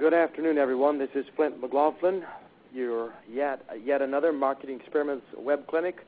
[0.00, 0.98] Good afternoon, everyone.
[0.98, 2.24] This is Flint McLaughlin,
[2.72, 6.06] your yet yet another marketing experiments web clinic.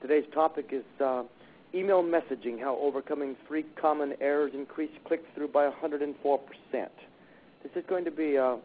[0.00, 1.24] Today's topic is uh,
[1.74, 6.92] email messaging: how overcoming three common errors increase click-through by 104 percent.
[7.62, 8.56] This is going to be uh,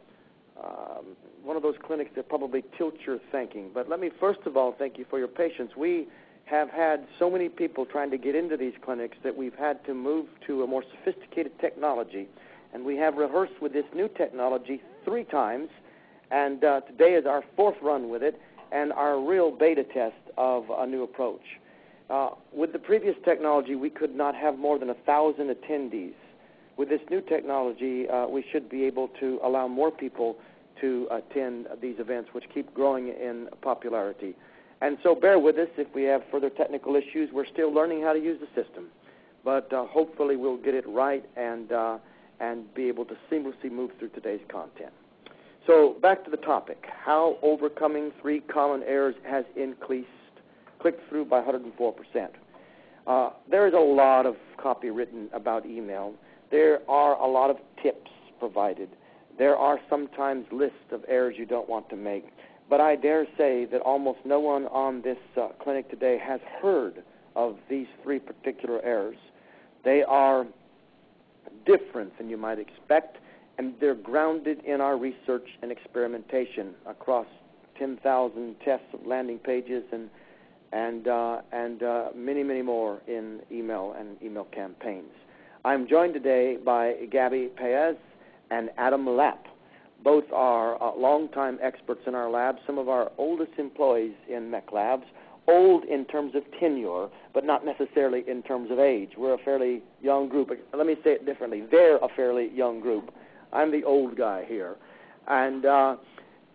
[0.64, 3.72] um, one of those clinics that probably tilts your thinking.
[3.74, 5.74] But let me first of all thank you for your patience.
[5.76, 6.08] We
[6.46, 9.94] have had so many people trying to get into these clinics that we've had to
[9.94, 12.30] move to a more sophisticated technology
[12.74, 15.70] and we have rehearsed with this new technology three times,
[16.32, 18.40] and uh, today is our fourth run with it
[18.72, 21.42] and our real beta test of a new approach.
[22.10, 26.14] Uh, with the previous technology, we could not have more than a thousand attendees.
[26.78, 30.38] With this new technology, uh, we should be able to allow more people
[30.80, 34.36] to attend these events, which keep growing in popularity.
[34.82, 37.30] And so bear with us if we have further technical issues.
[37.32, 38.88] We're still learning how to use the system,
[39.46, 41.98] but uh, hopefully we'll get it right and uh,
[42.42, 44.92] and be able to seamlessly move through today's content.
[45.68, 50.10] So back to the topic, how overcoming three common errors has increased
[50.80, 52.30] click-through by 104%.
[53.06, 56.14] Uh, there is a lot of copy written about email.
[56.50, 58.90] There are a lot of tips provided.
[59.38, 62.26] There are sometimes lists of errors you don't want to make.
[62.70, 67.04] But I dare say that almost no one on this uh, clinic today has heard
[67.36, 69.18] of these three particular errors.
[69.84, 70.46] They are
[71.66, 73.18] different than you might expect,
[73.58, 77.28] and they're grounded in our research and experimentation across
[77.78, 80.10] 10,000 tests of landing pages and
[80.74, 85.12] and uh, and uh, many many more in email and email campaigns.
[85.66, 87.98] I'm joined today by Gabby Paez
[88.52, 89.48] and Adam Lapp.
[90.04, 95.04] Both are uh, longtime experts in our lab, some of our oldest employees in MECLabs
[95.48, 99.12] old in terms of tenure, but not necessarily in terms of age.
[99.18, 100.52] We're a fairly young group.
[100.74, 101.64] Let me say it differently.
[101.70, 103.14] They're a fairly young group.
[103.54, 104.76] I'm the old guy here,
[105.28, 105.98] and uh,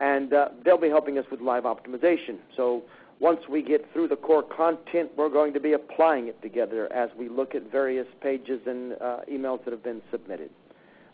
[0.00, 2.38] and uh, they'll be helping us with live optimization.
[2.56, 2.82] So
[3.18, 7.08] once we get through the core content, we're going to be applying it together as
[7.18, 10.50] we look at various pages and uh, emails that have been submitted.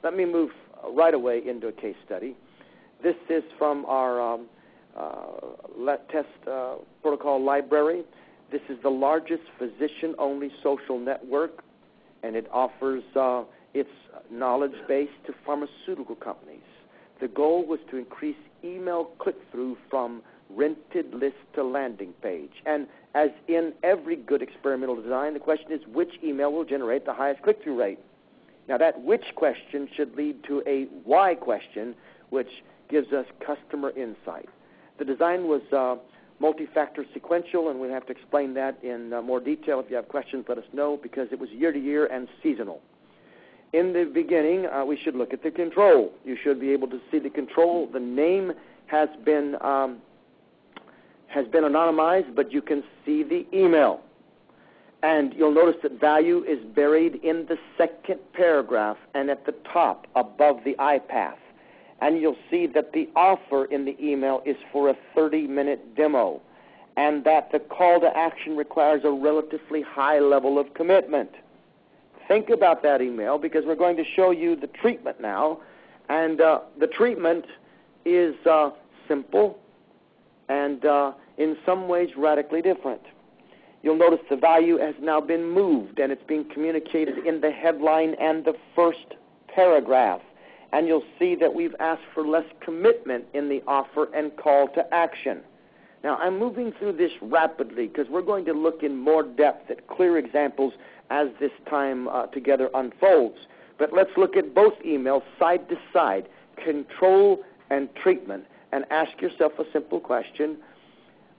[0.02, 0.50] Let me move
[0.90, 2.36] right away into a case study.
[3.02, 4.46] This is from our um,
[6.10, 8.04] test uh, protocol library.
[8.50, 11.64] This is the largest physician-only social network,
[12.22, 13.90] and it offers uh, its
[14.30, 16.60] knowledge base to pharmaceutical companies.
[17.20, 22.50] The goal was to increase email click-through from rented list to landing page.
[22.66, 27.14] And as in every good experimental design, the question is which email will generate the
[27.14, 27.98] highest click-through rate?
[28.68, 31.94] Now that which question should lead to a why question,
[32.30, 32.50] which
[32.88, 34.48] gives us customer insight.
[35.02, 35.96] The design was uh,
[36.38, 39.80] multi-factor sequential, and we'll have to explain that in uh, more detail.
[39.80, 42.80] If you have questions, let us know, because it was year-to-year and seasonal.
[43.72, 46.12] In the beginning, uh, we should look at the control.
[46.24, 47.88] You should be able to see the control.
[47.92, 48.52] The name
[48.86, 49.98] has been um,
[51.26, 54.02] has been anonymized, but you can see the email.
[55.02, 60.06] And you'll notice that value is buried in the second paragraph and at the top
[60.14, 61.38] above the eye path
[62.02, 66.42] and you'll see that the offer in the email is for a 30 minute demo,
[66.96, 71.30] and that the call to action requires a relatively high level of commitment.
[72.26, 75.60] Think about that email because we're going to show you the treatment now,
[76.08, 77.44] and uh, the treatment
[78.04, 78.70] is uh,
[79.06, 79.60] simple
[80.48, 83.02] and uh, in some ways radically different.
[83.84, 88.14] You'll notice the value has now been moved and it's being communicated in the headline
[88.20, 89.14] and the first
[89.48, 90.20] paragraph
[90.72, 94.94] and you'll see that we've asked for less commitment in the offer and call to
[94.94, 95.40] action.
[96.02, 99.86] Now, I'm moving through this rapidly because we're going to look in more depth at
[99.86, 100.72] clear examples
[101.10, 103.38] as this time uh, together unfolds.
[103.78, 106.28] But let's look at both emails side to side,
[106.62, 110.56] control and treatment, and ask yourself a simple question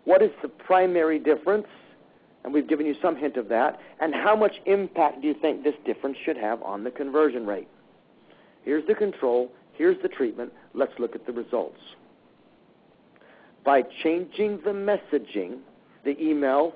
[0.06, 1.68] What is the primary difference?
[2.44, 3.80] And we've given you some hint of that.
[4.02, 7.70] And how much impact do you think this difference should have on the conversion rate?
[8.64, 9.52] Here's the control.
[9.74, 10.54] Here's the treatment.
[10.74, 11.80] Let's look at the results.
[13.64, 15.60] By changing the messaging,
[16.04, 16.76] the email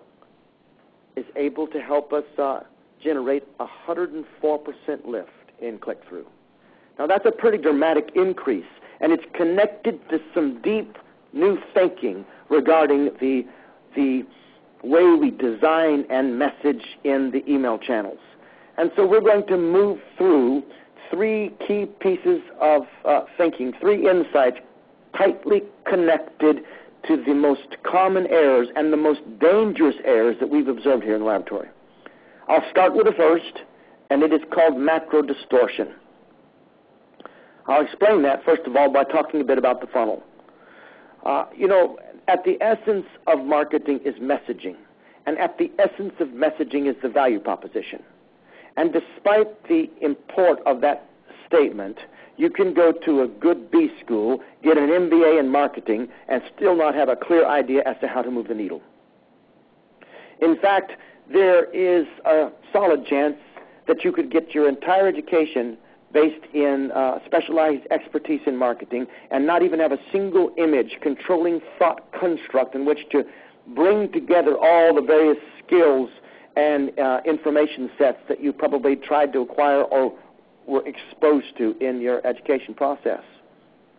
[1.15, 2.61] is able to help us uh,
[3.03, 4.23] generate a 104%
[5.05, 5.29] lift
[5.61, 6.25] in click through.
[6.97, 8.65] Now, that's a pretty dramatic increase,
[9.01, 10.97] and it's connected to some deep
[11.33, 13.45] new thinking regarding the,
[13.95, 14.25] the
[14.83, 18.19] way we design and message in the email channels.
[18.77, 20.63] And so we're going to move through
[21.11, 24.57] three key pieces of uh, thinking, three insights
[25.17, 26.63] tightly connected
[27.07, 31.21] to the most common errors and the most dangerous errors that we've observed here in
[31.21, 31.69] the laboratory.
[32.47, 33.61] I'll start with the first,
[34.09, 35.93] and it is called macro distortion.
[37.67, 40.23] I'll explain that, first of all, by talking a bit about the funnel.
[41.25, 44.75] Uh, you know, at the essence of marketing is messaging,
[45.25, 48.01] and at the essence of messaging is the value proposition.
[48.77, 51.09] And despite the import of that
[51.47, 51.97] statement,
[52.37, 56.75] you can go to a good B school, get an MBA in marketing, and still
[56.75, 58.81] not have a clear idea as to how to move the needle.
[60.39, 60.91] In fact,
[61.31, 63.35] there is a solid chance
[63.87, 65.77] that you could get your entire education
[66.13, 71.61] based in uh, specialized expertise in marketing and not even have a single image controlling
[71.77, 73.25] thought construct in which to
[73.75, 76.09] bring together all the various skills
[76.57, 80.11] and uh, information sets that you probably tried to acquire or
[80.65, 83.21] were exposed to in your education process.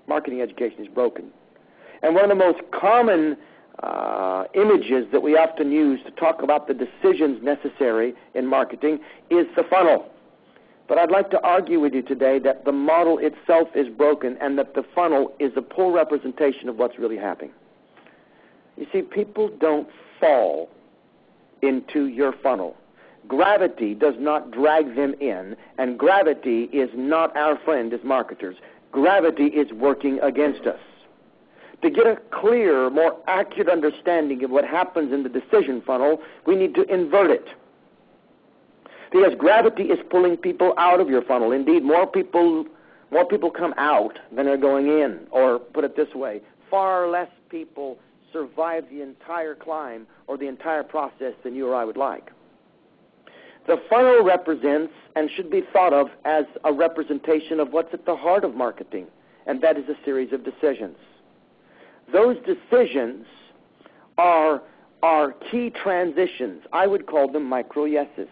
[0.09, 1.31] Marketing education is broken.
[2.03, 3.37] And one of the most common
[3.81, 8.99] uh, images that we often use to talk about the decisions necessary in marketing
[9.31, 10.11] is the funnel.
[10.89, 14.59] But I'd like to argue with you today that the model itself is broken and
[14.59, 17.53] that the funnel is a poor representation of what's really happening.
[18.77, 19.89] You see, people don't
[20.19, 20.71] fall
[21.63, 22.77] into your funnel.
[23.27, 28.57] Gravity does not drag them in, and gravity is not our friend as marketers.
[28.91, 30.81] Gravity is working against us.
[31.83, 36.57] To get a clear, more accurate understanding of what happens in the decision funnel, we
[36.57, 37.47] need to invert it.
[39.13, 41.53] Because gravity is pulling people out of your funnel.
[41.53, 42.67] Indeed, more people
[43.11, 45.27] more people come out than are going in.
[45.31, 47.99] Or put it this way, far less people
[48.33, 52.31] survive the entire climb or the entire process than you or I would like.
[53.67, 58.17] The funnel represents and should be thought of as a representation of what's at the
[58.17, 59.07] heart of marketing,
[59.47, 60.97] and that is a series of decisions.
[62.11, 63.27] Those decisions
[64.17, 64.63] are,
[65.03, 66.63] are key transitions.
[66.73, 68.29] I would call them micro yeses.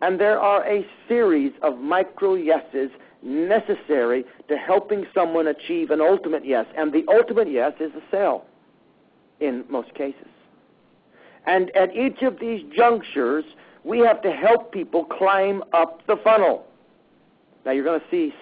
[0.00, 2.90] And there are a series of micro yeses
[3.22, 6.66] necessary to helping someone achieve an ultimate yes.
[6.76, 8.44] And the ultimate yes is a sale
[9.42, 10.28] in most cases.
[11.46, 13.44] And at each of these junctures,
[13.84, 16.66] we have to help people climb up the funnel.
[17.64, 18.32] Now you're going to see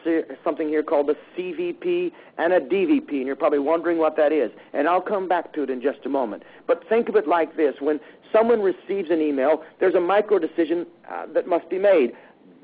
[0.43, 4.51] something here called a CVP and a DVP, and you're probably wondering what that is.
[4.73, 6.43] And I'll come back to it in just a moment.
[6.67, 7.75] But think of it like this.
[7.81, 8.01] When
[8.33, 12.13] someone receives an email, there's a micro decision uh, that must be made.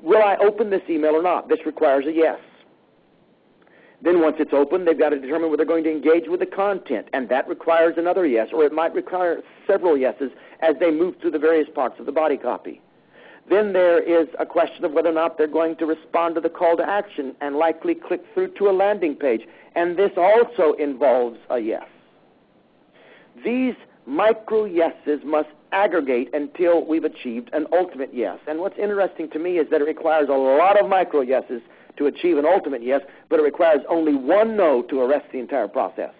[0.01, 1.47] Will I open this email or not?
[1.47, 2.39] This requires a yes.
[4.01, 6.45] Then once it's open, they've got to determine whether they're going to engage with the
[6.45, 11.15] content, and that requires another yes, or it might require several yeses as they move
[11.19, 12.79] through the various parts of the body copy.
[13.49, 16.49] Then there is a question of whether or not they're going to respond to the
[16.49, 21.39] call to action and likely click through to a landing page, and this also involves
[21.49, 21.85] a yes.
[23.43, 28.39] These micro yeses must aggregate until we've achieved an ultimate yes.
[28.47, 31.61] And what's interesting to me is that it requires a lot of micro yeses
[31.97, 35.67] to achieve an ultimate yes, but it requires only one no to arrest the entire
[35.67, 36.13] process.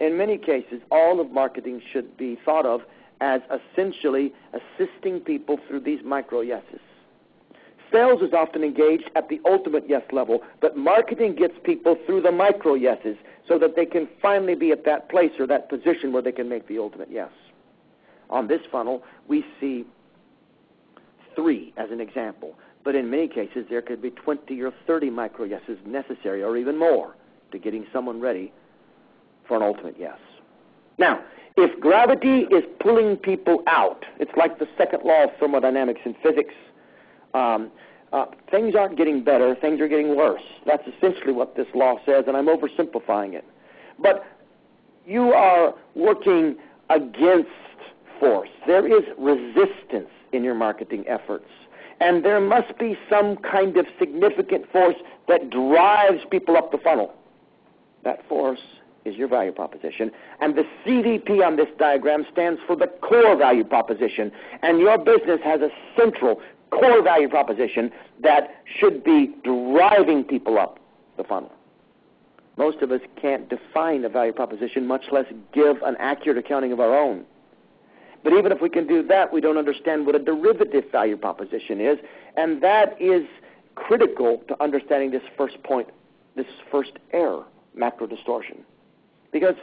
[0.00, 2.80] In many cases, all of marketing should be thought of
[3.20, 6.80] as essentially assisting people through these micro yeses.
[7.92, 12.32] Sales is often engaged at the ultimate yes level, but marketing gets people through the
[12.32, 16.22] micro yeses so that they can finally be at that place or that position where
[16.22, 17.30] they can make the ultimate yes.
[18.30, 19.84] On this funnel, we see
[21.36, 22.56] three as an example.
[22.84, 26.78] But in many cases, there could be 20 or 30 micro yeses necessary, or even
[26.78, 27.14] more,
[27.52, 28.52] to getting someone ready
[29.46, 30.18] for an ultimate yes.
[30.98, 31.22] Now,
[31.56, 36.54] if gravity is pulling people out, it's like the second law of thermodynamics in physics.
[37.34, 37.70] Um,
[38.12, 40.42] uh, things aren't getting better, things are getting worse.
[40.66, 43.44] That's essentially what this law says, and I'm oversimplifying it.
[43.98, 44.24] But
[45.06, 46.56] you are working
[46.90, 47.48] against
[48.20, 48.50] force.
[48.66, 51.48] There is resistance in your marketing efforts
[52.02, 54.96] and there must be some kind of significant force
[55.28, 57.14] that drives people up the funnel.
[58.02, 58.58] That force
[59.04, 60.10] is your value proposition.
[60.40, 64.32] And the CVP on this diagram stands for the core value proposition.
[64.62, 66.40] And your business has a central
[66.70, 70.80] core value proposition that should be driving people up
[71.16, 71.52] the funnel.
[72.56, 76.80] Most of us can't define a value proposition, much less give an accurate accounting of
[76.80, 77.24] our own.
[78.22, 81.80] But even if we can do that, we don't understand what a derivative value proposition
[81.80, 81.98] is,
[82.36, 83.24] and that is
[83.74, 85.88] critical to understanding this first point,
[86.36, 88.64] this first error, macro distortion.
[89.32, 89.56] Because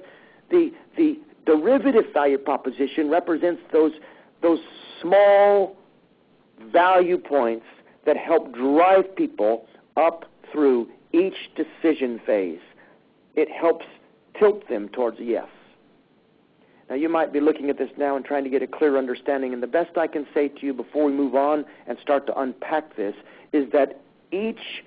[0.49, 3.93] the, the derivative value proposition represents those,
[4.41, 4.59] those
[5.01, 5.77] small
[6.71, 7.65] value points
[8.05, 12.59] that help drive people up through each decision phase.
[13.35, 13.85] It helps
[14.37, 15.47] tilt them towards a yes.
[16.89, 19.53] Now, you might be looking at this now and trying to get a clear understanding,
[19.53, 22.39] and the best I can say to you before we move on and start to
[22.39, 23.13] unpack this
[23.53, 24.84] is that each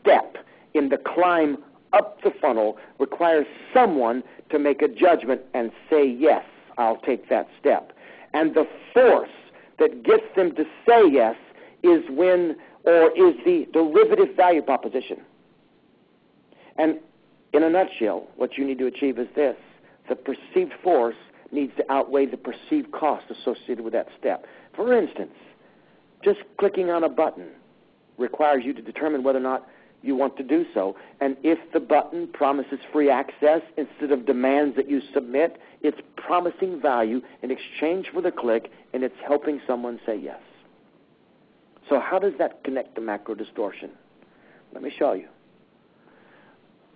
[0.00, 0.38] step
[0.74, 1.58] in the climb
[1.92, 6.44] up the funnel requires someone to make a judgment and say, yes,
[6.76, 7.92] I'll take that step.
[8.34, 9.30] And the force
[9.78, 11.36] that gets them to say yes
[11.84, 15.18] is when, or is the derivative value proposition.
[16.76, 16.98] And
[17.52, 19.56] in a nutshell, what you need to achieve is this
[20.08, 21.16] the perceived force
[21.50, 24.44] needs to outweigh the perceived cost associated with that step.
[24.74, 25.32] For instance,
[26.22, 27.48] just clicking on a button
[28.18, 29.66] requires you to determine whether or not
[30.02, 30.96] you want to do so.
[31.20, 36.80] And if the button promises free access instead of demands that you submit, it's promising
[36.80, 40.40] value in exchange for the click and it's helping someone say yes.
[41.88, 43.90] So, how does that connect to macro distortion?
[44.72, 45.28] Let me show you.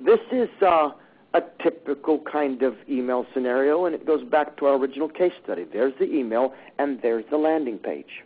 [0.04, 0.90] This is uh,
[1.34, 5.64] a typical kind of email scenario, and it goes back to our original case study.
[5.64, 8.22] There's the email, and there's the landing page.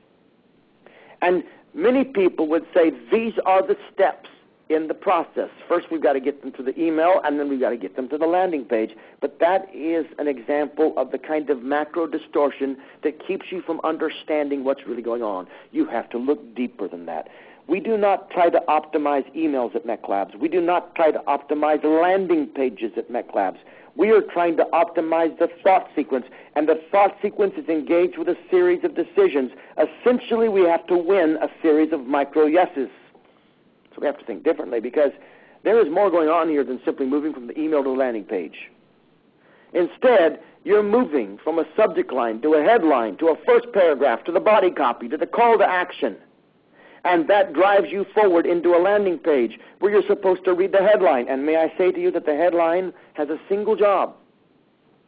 [1.22, 1.44] And
[1.74, 4.28] many people would say these are the steps
[4.68, 5.48] in the process.
[5.68, 7.94] First, we've got to get them to the email, and then we've got to get
[7.94, 8.96] them to the landing page.
[9.20, 13.80] But that is an example of the kind of macro distortion that keeps you from
[13.84, 15.46] understanding what's really going on.
[15.70, 17.28] You have to look deeper than that.
[17.68, 20.38] We do not try to optimize emails at MECLabs.
[20.38, 23.58] We do not try to optimize landing pages at MECLabs.
[23.96, 28.28] We are trying to optimize the thought sequence, and the thought sequence is engaged with
[28.28, 29.52] a series of decisions.
[29.78, 32.90] Essentially, we have to win a series of micro yeses.
[33.94, 35.12] So we have to think differently because
[35.64, 38.24] there is more going on here than simply moving from the email to the landing
[38.24, 38.70] page.
[39.72, 44.32] Instead, you're moving from a subject line to a headline to a first paragraph to
[44.32, 46.16] the body copy to the call to action.
[47.06, 50.82] And that drives you forward into a landing page where you're supposed to read the
[50.82, 51.28] headline.
[51.28, 54.16] And may I say to you that the headline has a single job.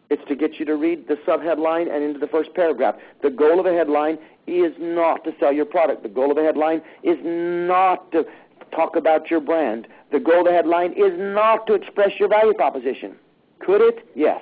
[0.08, 2.94] It's to get you to read the subheadline and into the first paragraph.
[3.22, 6.04] The goal of a headline is not to sell your product.
[6.04, 8.24] The goal of a headline is not to
[8.70, 9.88] talk about your brand.
[10.12, 13.16] The goal of the headline is not to express your value proposition.
[13.58, 14.08] Could it?
[14.14, 14.40] Yes.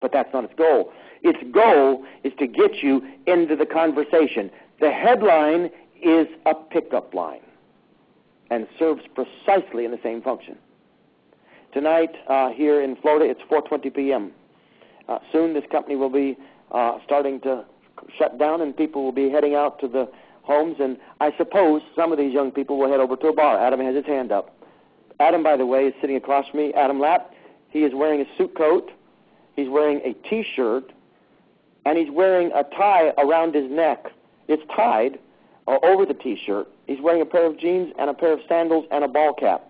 [0.00, 0.92] But that's not its goal.
[1.22, 4.50] Its goal is to get you into the conversation.
[4.80, 5.70] The headline
[6.02, 7.40] is a pickup line
[8.50, 10.56] and serves precisely in the same function.
[11.72, 14.32] Tonight uh, here in Florida, it's 4:20 p.m.
[15.08, 16.36] Uh, soon, this company will be
[16.72, 17.64] uh, starting to
[18.16, 20.08] shut down, and people will be heading out to the
[20.42, 23.58] homes, and I suppose some of these young people will head over to a bar.
[23.58, 24.54] Adam has his hand up.
[25.20, 26.72] Adam, by the way, is sitting across from me.
[26.74, 27.34] Adam Lapp.
[27.70, 28.90] He is wearing a suit coat.
[29.54, 30.90] He's wearing a T-shirt,
[31.84, 34.06] and he's wearing a tie around his neck.
[34.46, 35.18] It's tied
[35.68, 36.66] over the T-shirt.
[36.86, 39.64] He's wearing a pair of jeans and a pair of sandals and a ball cap.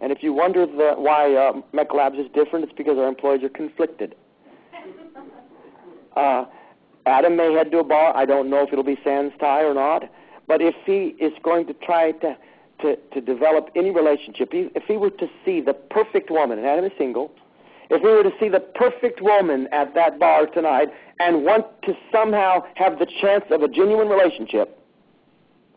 [0.00, 3.50] And if you wonder the, why uh, MECLabs is different, it's because our employees are
[3.50, 4.14] conflicted.
[6.16, 6.44] Uh,
[7.06, 8.14] Adam may head to a bar.
[8.16, 10.10] I don't know if it'll be sans tie or not.
[10.48, 12.36] But if he is going to try to,
[12.82, 16.84] to, to develop any relationship, if he were to see the perfect woman, and Adam
[16.84, 17.30] is single,
[17.90, 20.88] if he were to see the perfect woman at that bar tonight
[21.20, 24.79] and want to somehow have the chance of a genuine relationship,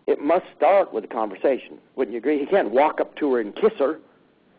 [0.07, 1.77] it must start with a conversation.
[1.95, 2.39] Wouldn't you agree?
[2.39, 4.00] He can't walk up to her and kiss her.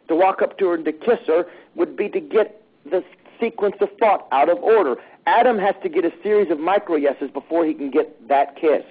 [0.09, 3.03] To walk up to her and to kiss her would be to get the
[3.41, 4.97] sequence of thought out of order.
[5.27, 8.85] Adam has to get a series of micro yeses before he can get that kiss.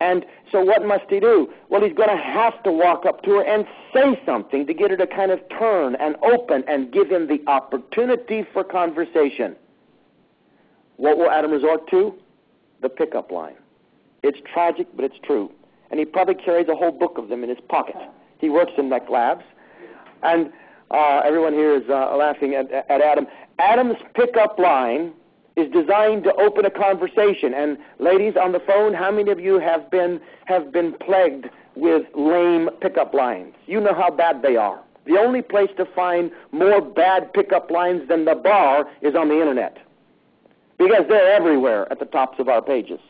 [0.00, 1.52] And so what must he do?
[1.68, 4.90] Well, he's going to have to walk up to her and say something to get
[4.90, 9.56] her to kind of turn and open and give him the opportunity for conversation.
[10.96, 12.14] What will Adam resort to?
[12.82, 13.54] The pickup line.
[14.24, 15.52] It's tragic, but it's true.
[15.90, 17.96] And he probably carries a whole book of them in his pocket.
[18.38, 19.44] He works in MECLabs.
[20.22, 20.50] And
[20.90, 23.26] uh, everyone here is uh, laughing at, at Adam.
[23.58, 25.12] Adam's pickup line
[25.56, 27.52] is designed to open a conversation.
[27.52, 32.06] And ladies on the phone, how many of you have been have been plagued with
[32.14, 33.54] lame pickup lines?
[33.66, 34.80] You know how bad they are.
[35.04, 39.38] The only place to find more bad pickup lines than the bar is on the
[39.38, 39.76] internet.
[40.78, 43.00] Because they're everywhere at the tops of our pages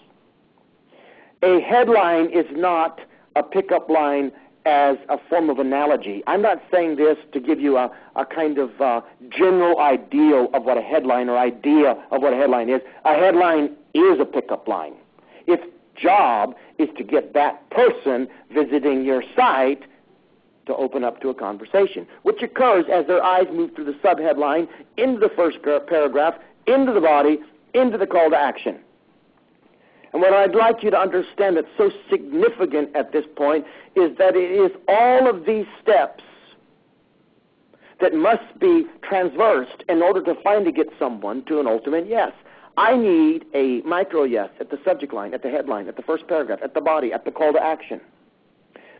[1.45, 3.01] a headline is not
[3.37, 4.33] a pickup line
[4.65, 6.23] as a form of analogy.
[6.27, 10.65] I'm not saying this to give you a, a kind of uh, general ideal of
[10.65, 12.81] what a headline or idea of what a headline is.
[13.05, 14.95] A headline is a pickup line.
[15.47, 19.83] Its job is to get that person visiting your site
[20.65, 24.67] to open up to a conversation, which occurs as their eyes move through the subheadline,
[24.97, 26.37] into the first paragraph,
[26.67, 27.39] into the body,
[27.75, 28.79] into the call to action.
[30.15, 33.67] And what I'd like you to understand that's so significant at this point
[33.97, 36.23] is that it is all of these steps
[38.01, 42.33] that must be transversed in order to finally get someone to an ultimate yes.
[42.77, 46.29] I need a micro yes at the subject line, at the headline, at the first
[46.29, 48.01] paragraph, at the body, at the call to action.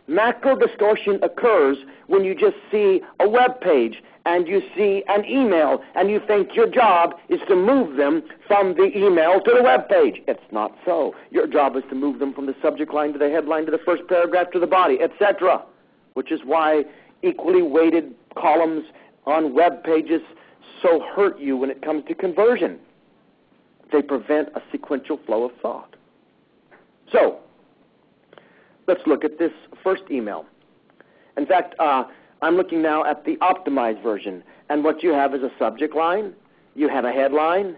[0.07, 5.83] Macro distortion occurs when you just see a web page and you see an email
[5.95, 9.87] and you think your job is to move them from the email to the web
[9.89, 10.21] page.
[10.27, 11.15] It's not so.
[11.31, 13.79] Your job is to move them from the subject line to the headline to the
[13.79, 15.63] first paragraph to the body, etc.
[16.13, 16.85] Which is why
[17.23, 18.85] equally weighted columns
[19.25, 20.21] on web pages
[20.81, 22.79] so hurt you when it comes to conversion.
[23.91, 25.95] They prevent a sequential flow of thought.
[27.11, 27.39] So,
[28.87, 29.51] let's look at this
[29.83, 30.45] first email.
[31.37, 32.05] In fact, uh,
[32.41, 36.33] I'm looking now at the optimized version, and what you have is a subject line,
[36.75, 37.77] you have a headline,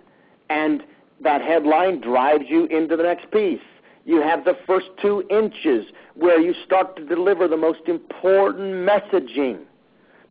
[0.50, 0.84] and
[1.22, 3.62] that headline drives you into the next piece.
[4.06, 5.86] You have the first two inches
[6.16, 9.60] where you start to deliver the most important messaging.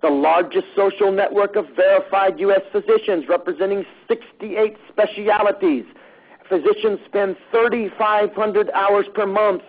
[0.03, 2.63] The largest social network of verified U.S.
[2.73, 5.85] physicians representing 68 specialities.
[6.49, 9.63] Physicians spend 3,500 hours per month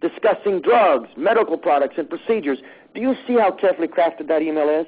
[0.00, 2.58] discussing drugs, medical products, and procedures.
[2.94, 4.86] Do you see how carefully crafted that email is?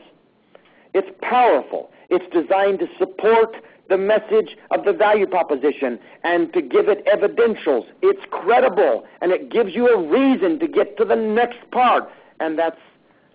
[0.95, 1.91] It's powerful.
[2.09, 3.57] It's designed to support
[3.89, 7.87] the message of the value proposition and to give it evidentials.
[8.03, 12.09] It's credible and it gives you a reason to get to the next part.
[12.41, 12.81] And that's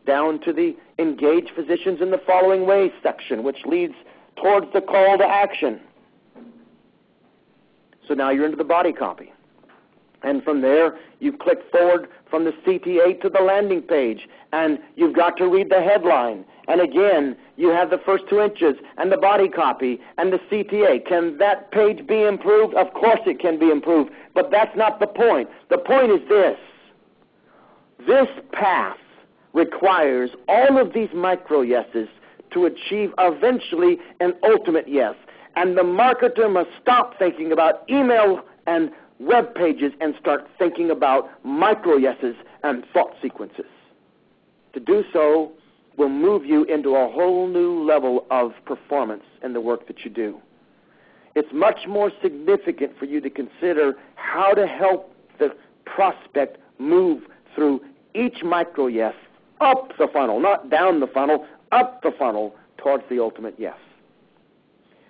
[0.05, 3.95] down to the engage physicians in the following ways section, which leads
[4.35, 5.79] towards the call to action.
[8.07, 9.31] So now you're into the body copy.
[10.23, 15.15] And from there, you click forward from the CTA to the landing page, and you've
[15.15, 16.45] got to read the headline.
[16.67, 21.05] And again, you have the first two inches, and the body copy, and the CTA.
[21.07, 22.75] Can that page be improved?
[22.75, 25.49] Of course it can be improved, but that's not the point.
[25.69, 26.57] The point is this
[28.07, 28.97] this path
[29.53, 32.07] requires all of these micro yeses
[32.51, 35.15] to achieve eventually an ultimate yes.
[35.55, 41.29] And the marketer must stop thinking about email and web pages and start thinking about
[41.45, 43.65] micro yeses and thought sequences.
[44.73, 45.51] To do so
[45.97, 50.09] will move you into a whole new level of performance in the work that you
[50.09, 50.39] do.
[51.35, 55.55] It's much more significant for you to consider how to help the
[55.85, 57.23] prospect move
[57.55, 57.81] through
[58.13, 59.13] each micro yes
[59.61, 63.77] up the funnel, not down the funnel, up the funnel towards the ultimate yes.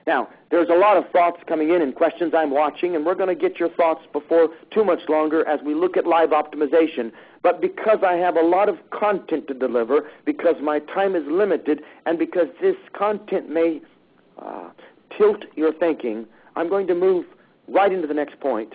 [0.07, 3.29] Now, there's a lot of thoughts coming in and questions I'm watching, and we're going
[3.29, 7.11] to get your thoughts before too much longer as we look at live optimization.
[7.43, 11.81] But because I have a lot of content to deliver, because my time is limited,
[12.05, 13.81] and because this content may
[14.39, 14.69] uh,
[15.17, 17.25] tilt your thinking, I'm going to move
[17.67, 18.73] right into the next point.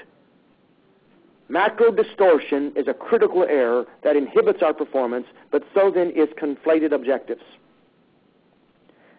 [1.48, 6.92] Macro distortion is a critical error that inhibits our performance, but so then is conflated
[6.92, 7.42] objectives.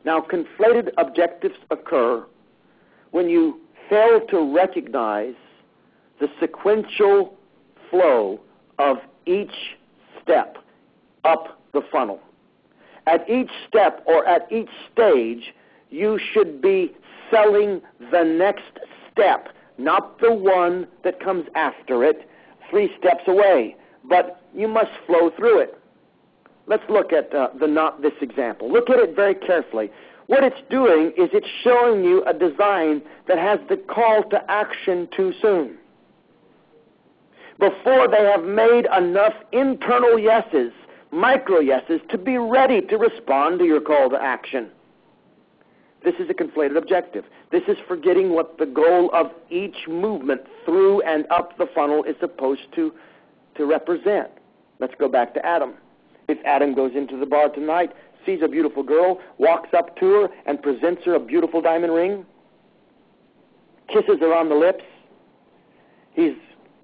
[0.05, 2.25] Now, conflated objectives occur
[3.12, 5.36] when you fail to recognize
[6.19, 7.36] the sequential
[7.89, 8.39] flow
[8.79, 9.75] of each
[10.21, 10.57] step
[11.23, 12.19] up the funnel.
[13.05, 15.53] At each step or at each stage,
[15.89, 16.93] you should be
[17.31, 17.81] selling
[18.12, 18.79] the next
[19.12, 22.29] step, not the one that comes after it,
[22.69, 23.75] three steps away.
[24.03, 25.79] But you must flow through it.
[26.67, 28.71] Let's look at uh, the not this example.
[28.71, 29.89] Look at it very carefully.
[30.27, 35.08] What it's doing is it's showing you a design that has the call to action
[35.15, 35.77] too soon.
[37.60, 40.73] Before they have made enough internal yeses,
[41.12, 44.69] micro yeses, to be ready to respond to your call to action.
[46.03, 47.23] This is a conflated objective.
[47.51, 52.15] This is forgetting what the goal of each movement through and up the funnel is
[52.19, 52.93] supposed to,
[53.56, 54.30] to represent.
[54.80, 55.73] Let's go back to Adam.
[56.28, 57.92] If Adam goes into the bar tonight,
[58.26, 62.26] sees a beautiful girl, walks up to her, and presents her a beautiful diamond ring,
[63.88, 64.84] kisses her on the lips,
[66.13, 66.34] he's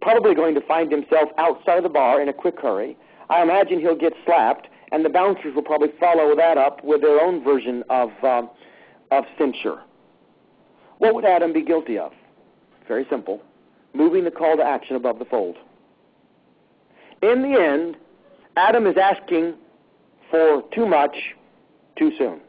[0.01, 2.97] probably going to find himself outside of the bar in a quick hurry.
[3.29, 7.19] I imagine he'll get slapped, and the bouncers will probably follow that up with their
[7.19, 8.43] own version of, uh,
[9.11, 9.81] of censure.
[10.99, 12.13] What would Adam be guilty of?
[12.87, 13.41] Very simple
[13.93, 15.57] moving the call to action above the fold.
[17.21, 17.95] In the end,
[18.55, 19.55] Adam is asking
[20.29, 21.15] for too much
[21.97, 22.39] too soon.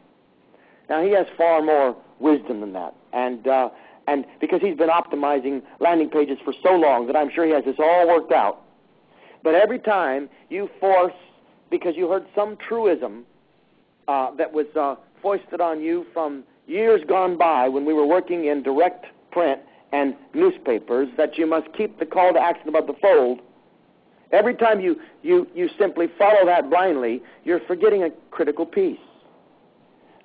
[0.88, 2.94] Now, he has far more wisdom than that.
[3.12, 3.70] And, uh,
[4.06, 7.64] and because he's been optimizing landing pages for so long that I'm sure he has
[7.64, 8.62] this all worked out.
[9.42, 11.12] But every time you force,
[11.70, 13.24] because you heard some truism
[14.08, 18.46] uh, that was uh, foisted on you from years gone by when we were working
[18.46, 19.60] in direct print
[19.92, 23.40] and newspapers, that you must keep the call to action above the fold
[24.32, 28.98] Every time you, you, you simply follow that blindly, you're forgetting a critical piece.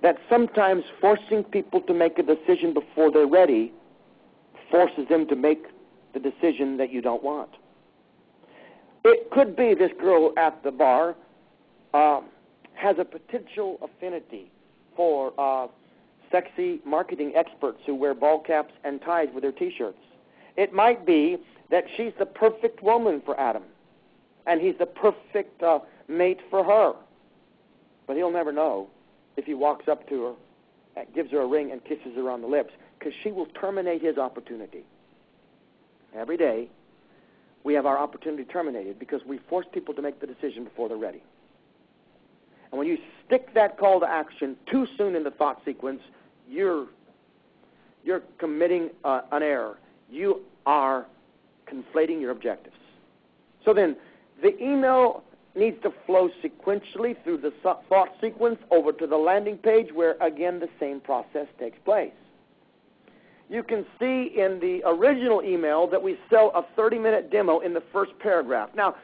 [0.01, 3.73] That sometimes forcing people to make a decision before they're ready
[4.71, 5.65] forces them to make
[6.13, 7.49] the decision that you don't want.
[9.03, 11.15] It could be this girl at the bar
[11.93, 12.21] uh,
[12.73, 14.51] has a potential affinity
[14.95, 15.67] for uh,
[16.31, 19.97] sexy marketing experts who wear ball caps and ties with their T-shirts.
[20.57, 21.37] It might be
[21.71, 23.63] that she's the perfect woman for Adam,
[24.47, 26.93] and he's the perfect uh, mate for her.
[28.07, 28.87] But he'll never know
[29.37, 32.41] if he walks up to her, uh, gives her a ring, and kisses her on
[32.41, 34.83] the lips, because she will terminate his opportunity.
[36.15, 36.69] Every day,
[37.63, 40.97] we have our opportunity terminated because we force people to make the decision before they're
[40.97, 41.21] ready.
[42.71, 46.01] And when you stick that call to action too soon in the thought sequence,
[46.49, 46.87] you're
[48.03, 49.77] you're committing uh, an error.
[50.09, 51.05] You are
[51.67, 52.75] conflating your objectives.
[53.65, 53.97] So then,
[54.41, 55.23] the email
[55.55, 60.59] needs to flow sequentially through the thought sequence over to the landing page where, again,
[60.59, 62.11] the same process takes place.
[63.49, 67.73] You can see in the original email that we sell a 30 minute demo in
[67.73, 68.69] the first paragraph.
[68.75, 68.95] Now,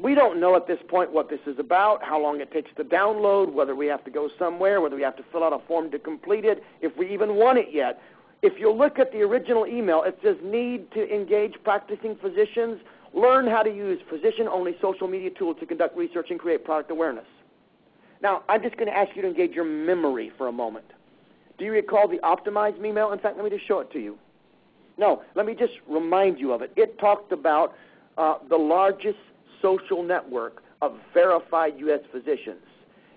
[0.00, 2.84] we don't know at this point what this is about, how long it takes to
[2.84, 5.90] download, whether we have to go somewhere, whether we have to fill out a form
[5.90, 8.00] to complete it, if we even want it yet.
[8.42, 12.80] If you look at the original email, it says need to engage practicing physicians,
[13.14, 17.26] learn how to use physician-only social media tools to conduct research and create product awareness.
[18.22, 20.86] Now, I'm just going to ask you to engage your memory for a moment.
[21.56, 23.12] Do you recall the optimized email?
[23.12, 24.18] In fact, let me just show it to you.
[24.96, 26.72] No, let me just remind you of it.
[26.76, 27.74] It talked about
[28.16, 29.18] uh, the largest
[29.62, 32.00] social network of verified U.S.
[32.12, 32.62] physicians.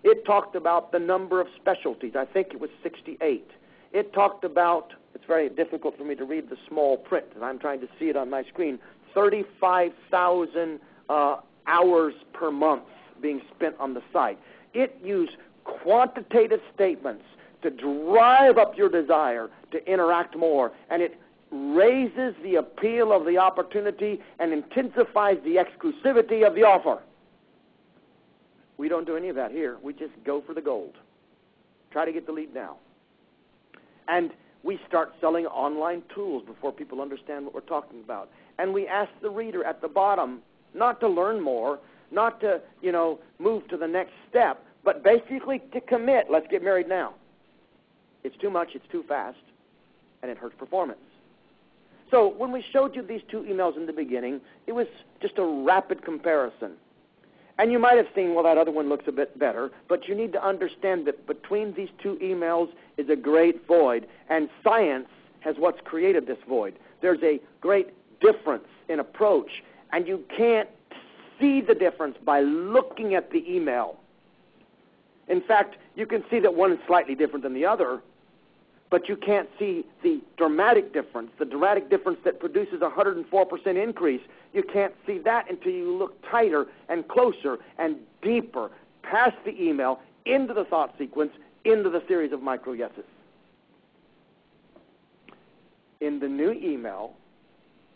[0.03, 2.13] It talked about the number of specialties.
[2.15, 3.47] I think it was 68.
[3.93, 7.59] It talked about, it's very difficult for me to read the small print, and I'm
[7.59, 8.79] trying to see it on my screen,
[9.13, 12.83] 35,000 uh, hours per month
[13.21, 14.39] being spent on the site.
[14.73, 17.23] It used quantitative statements
[17.61, 21.19] to drive up your desire to interact more, and it
[21.51, 27.01] raises the appeal of the opportunity and intensifies the exclusivity of the offer.
[28.77, 29.77] We don't do any of that here.
[29.83, 30.95] We just go for the gold.
[31.91, 32.77] Try to get the lead now.
[34.07, 34.31] And
[34.63, 38.29] we start selling online tools before people understand what we're talking about.
[38.59, 40.41] And we ask the reader at the bottom
[40.73, 41.79] not to learn more,
[42.11, 46.27] not to, you know, move to the next step, but basically to commit.
[46.29, 47.13] Let's get married now.
[48.23, 49.37] It's too much, it's too fast,
[50.21, 50.99] and it hurts performance.
[52.11, 54.87] So when we showed you these two emails in the beginning, it was
[55.21, 56.73] just a rapid comparison.
[57.57, 60.15] And you might have seen, well, that other one looks a bit better, but you
[60.15, 65.07] need to understand that between these two emails is a great void, and science
[65.41, 66.75] has what's created this void.
[67.01, 70.69] There's a great difference in approach, and you can't
[71.39, 73.97] see the difference by looking at the email.
[75.27, 78.01] In fact, you can see that one is slightly different than the other,
[78.91, 84.21] but you can't see the dramatic difference, the dramatic difference that produces a 104% increase.
[84.53, 88.69] You can't see that until you look tighter and closer and deeper
[89.01, 91.31] past the email into the thought sequence,
[91.63, 93.05] into the series of micro yeses.
[96.01, 97.13] In the new email,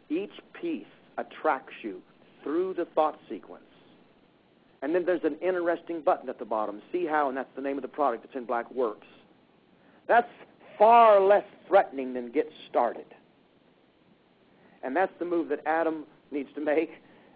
[0.09, 0.85] each piece
[1.17, 2.01] attracts you
[2.41, 3.63] through the thought sequence.
[4.81, 7.77] And then there's an interesting button at the bottom, see how, and that's the name
[7.77, 9.07] of the product that's in black works.
[10.07, 10.29] That's
[10.77, 13.05] far less threatening than get started.
[14.83, 16.91] And that's the move that Adam needs to make.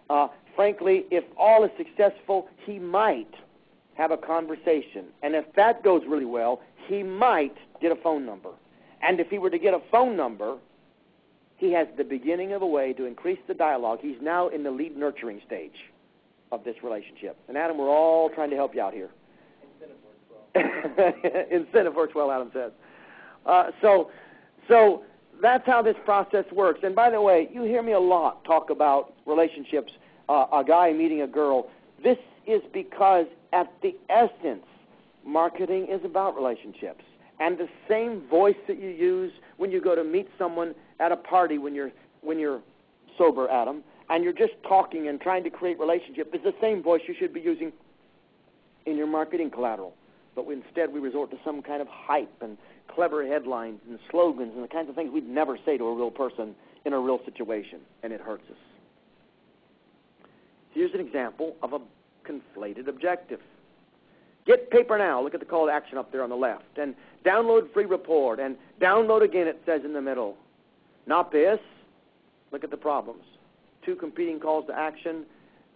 [0.08, 3.34] Uh, frankly, if all is successful, he might
[3.94, 5.06] have a conversation.
[5.22, 8.50] And if that goes really well, he might get a phone number.
[9.02, 10.56] And if he were to get a phone number,
[11.56, 13.98] he has the beginning of a way to increase the dialogue.
[14.00, 15.76] He's now in the lead nurturing stage
[16.52, 17.36] of this relationship.
[17.48, 19.10] And Adam, we're all trying to help you out here.
[19.74, 21.46] Incentive works well.
[21.50, 22.72] Incentive works well, Adam says.
[23.46, 24.10] Uh, so,
[24.68, 25.02] so
[25.40, 26.80] that's how this process works.
[26.82, 29.92] And by the way, you hear me a lot talk about relationships,
[30.28, 31.68] uh, a guy meeting a girl.
[32.02, 34.64] This is because at the essence,
[35.24, 37.04] marketing is about relationships.
[37.38, 41.16] And the same voice that you use when you go to meet someone at a
[41.16, 42.60] party when you're when you're
[43.16, 47.00] sober, Adam, and you're just talking and trying to create relationship is the same voice
[47.08, 47.72] you should be using
[48.84, 49.94] in your marketing collateral.
[50.34, 52.58] But instead, we resort to some kind of hype and
[52.94, 56.10] clever headlines and slogans and the kinds of things we'd never say to a real
[56.10, 58.56] person in a real situation, and it hurts us.
[60.72, 61.80] Here's an example of a
[62.26, 63.40] conflated objective.
[64.46, 65.22] Get paper now.
[65.22, 66.78] Look at the call to action up there on the left.
[66.78, 68.40] And download free report.
[68.40, 70.36] And download again, it says in the middle.
[71.06, 71.58] Not this.
[72.50, 73.24] Look at the problems.
[73.84, 75.24] Two competing calls to action,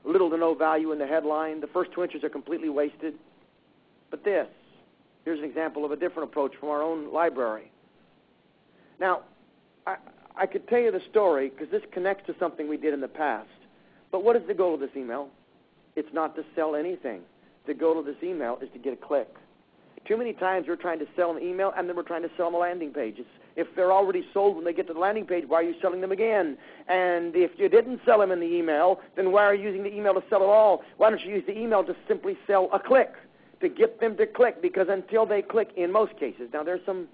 [0.05, 1.61] little to no value in the headline.
[1.61, 3.15] The first two inches are completely wasted.
[4.11, 4.47] But this,
[5.25, 7.71] Here's an example of a different approach from our own library.
[9.01, 9.23] Now,
[9.87, 9.97] I,
[10.37, 13.09] I could tell you the story because this connects to something we did in the
[13.09, 13.49] past.
[14.13, 15.29] But what is the goal of this email?
[15.97, 17.23] It's not to sell anything.
[17.67, 19.29] The goal of this email is to get a click.
[20.07, 22.47] Too many times we're trying to sell an email and then we're trying to sell
[22.47, 23.15] them a landing page.
[23.19, 25.75] It's, if they're already sold when they get to the landing page, why are you
[25.81, 26.59] selling them again?
[26.89, 29.95] And if you didn't sell them in the email, then why are you using the
[29.95, 30.83] email to sell at all?
[30.99, 33.13] Why don't you use the email to simply sell a click,
[33.65, 34.63] to get them to click?
[34.63, 37.09] Because until they click, in most cases, now there's some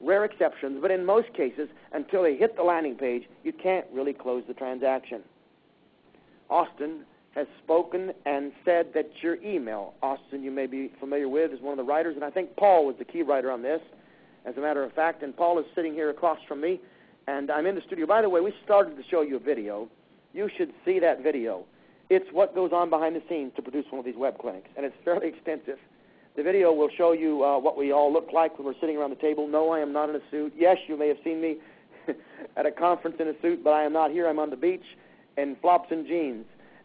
[0.00, 4.12] rare exceptions, but in most cases, until they hit the landing page, you can't really
[4.12, 5.22] close the transaction.
[6.50, 11.60] Austin has spoken and said that your email, Austin, you may be familiar with, is
[11.60, 13.80] one of the writers, and I think Paul was the key writer on this,
[14.44, 15.22] as a matter of fact.
[15.22, 16.80] And Paul is sitting here across from me,
[17.26, 18.06] and I'm in the studio.
[18.06, 19.88] By the way, we started to show you a video.
[20.34, 21.64] You should see that video.
[22.12, 24.84] It's what goes on behind the scenes to produce one of these web clinics, and
[24.84, 25.78] it's fairly extensive.
[26.36, 29.10] The video will show you uh, what we all look like when we're sitting around
[29.10, 29.48] the table.
[29.48, 30.52] No, I am not in a suit.
[30.54, 31.56] Yes, you may have seen me
[32.56, 34.28] at a conference in a suit, but I am not here.
[34.28, 34.84] I'm on the beach
[35.38, 36.44] in flops and jeans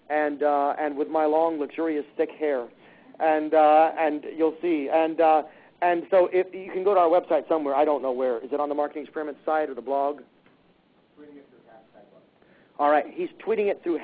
[0.09, 2.65] and uh, and with my long, luxurious, thick hair,
[3.19, 4.89] and uh, and you'll see.
[4.89, 5.43] And uh,
[5.81, 8.37] and so if you can go to our website somewhere, I don't know where.
[8.37, 10.21] Is it on the Marketing Experiment site or the blog?
[11.19, 12.05] Tweeting it through hashtag.
[12.79, 13.99] All right, he's tweeting it through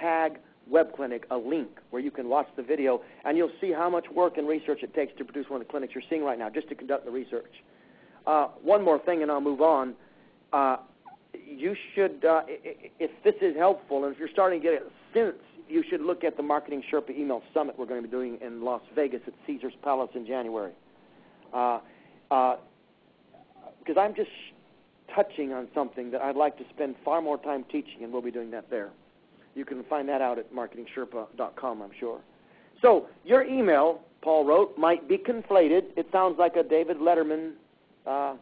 [0.00, 3.90] hashtag Web Clinic, a link where you can watch the video, and you'll see how
[3.90, 6.38] much work and research it takes to produce one of the clinics you're seeing right
[6.38, 7.52] now, just to conduct the research.
[8.26, 9.94] Uh, one more thing, and I'll move on.
[10.52, 10.78] Uh,
[11.34, 15.36] you should, uh, if this is helpful, and if you're starting to get it since,
[15.68, 18.62] you should look at the Marketing Sherpa Email Summit we're going to be doing in
[18.62, 20.72] Las Vegas at Caesar's Palace in January.
[21.50, 21.82] Because
[22.30, 24.30] uh, uh, I'm just
[25.14, 28.30] touching on something that I'd like to spend far more time teaching, and we'll be
[28.30, 28.90] doing that there.
[29.54, 32.20] You can find that out at marketingsherpa.com, I'm sure.
[32.82, 35.84] So, your email, Paul wrote, might be conflated.
[35.96, 37.52] It sounds like a David Letterman,
[38.06, 38.34] uh,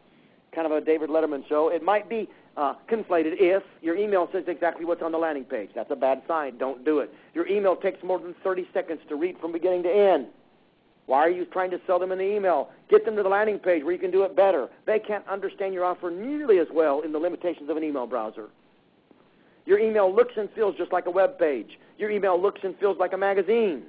[0.54, 1.68] kind of a David Letterman show.
[1.68, 5.70] It might be uh, conflated if your email says exactly what's on the landing page.
[5.74, 6.58] That's a bad sign.
[6.58, 7.12] Don't do it.
[7.34, 10.26] Your email takes more than 30 seconds to read from beginning to end.
[11.06, 12.70] Why are you trying to sell them in the email?
[12.88, 14.68] Get them to the landing page where you can do it better.
[14.86, 18.48] They can't understand your offer nearly as well in the limitations of an email browser.
[19.66, 21.78] Your email looks and feels just like a web page.
[21.98, 23.84] Your email looks and feels like a magazine.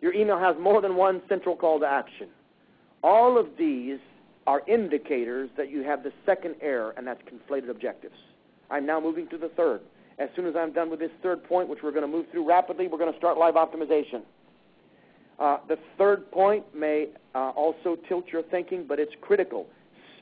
[0.00, 2.28] Your email has more than one central call to action.
[3.02, 3.98] All of these
[4.46, 8.14] are indicators that you have the second error, and that's conflated objectives.
[8.70, 9.80] I'm now moving to the third.
[10.18, 12.48] As soon as I'm done with this third point, which we're going to move through
[12.48, 14.22] rapidly, we're going to start live optimization.
[15.38, 19.66] Uh, the third point may uh, also tilt your thinking, but it's critical.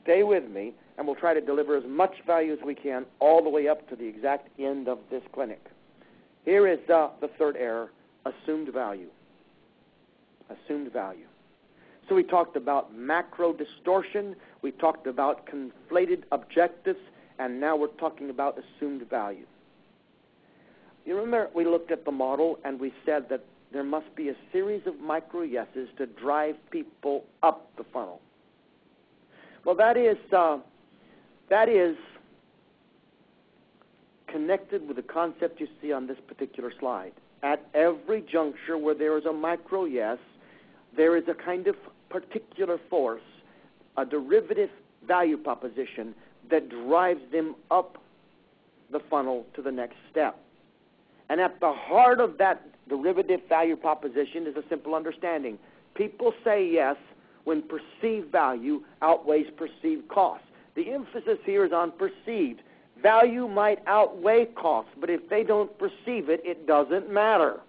[0.07, 3.43] Stay with me, and we'll try to deliver as much value as we can all
[3.43, 5.59] the way up to the exact end of this clinic.
[6.45, 7.91] Here is uh, the third error
[8.25, 9.09] assumed value.
[10.49, 11.25] Assumed value.
[12.07, 16.99] So we talked about macro distortion, we talked about conflated objectives,
[17.37, 19.45] and now we're talking about assumed value.
[21.05, 23.43] You remember we looked at the model and we said that
[23.73, 28.21] there must be a series of micro yeses to drive people up the funnel.
[29.67, 30.59] Well, that is uh,
[31.49, 31.97] that is
[34.27, 37.11] connected with the concept you see on this particular slide.
[37.43, 40.19] At every juncture where there is a micro yes,
[40.95, 41.75] there is a kind of
[42.09, 43.21] particular force,
[43.97, 44.69] a derivative
[45.05, 46.15] value proposition
[46.49, 48.01] that drives them up
[48.89, 50.39] the funnel to the next step.
[51.27, 55.59] And at the heart of that derivative value proposition is a simple understanding.
[55.93, 56.95] People say yes
[57.47, 60.43] when perceived value outweighs perceived cost.
[60.75, 62.61] The emphasis here is on perceived.
[63.01, 67.61] Value might outweigh cost, but if they don't perceive it, it doesn't matter.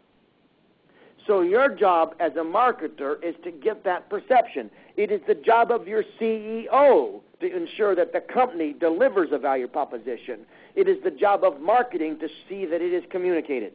[1.28, 4.68] So your job as a marketer is to get that perception.
[4.96, 9.68] It is the job of your CEO to ensure that the company delivers a value
[9.68, 10.40] proposition.
[10.74, 13.74] It is the job of marketing to see that it is communicated.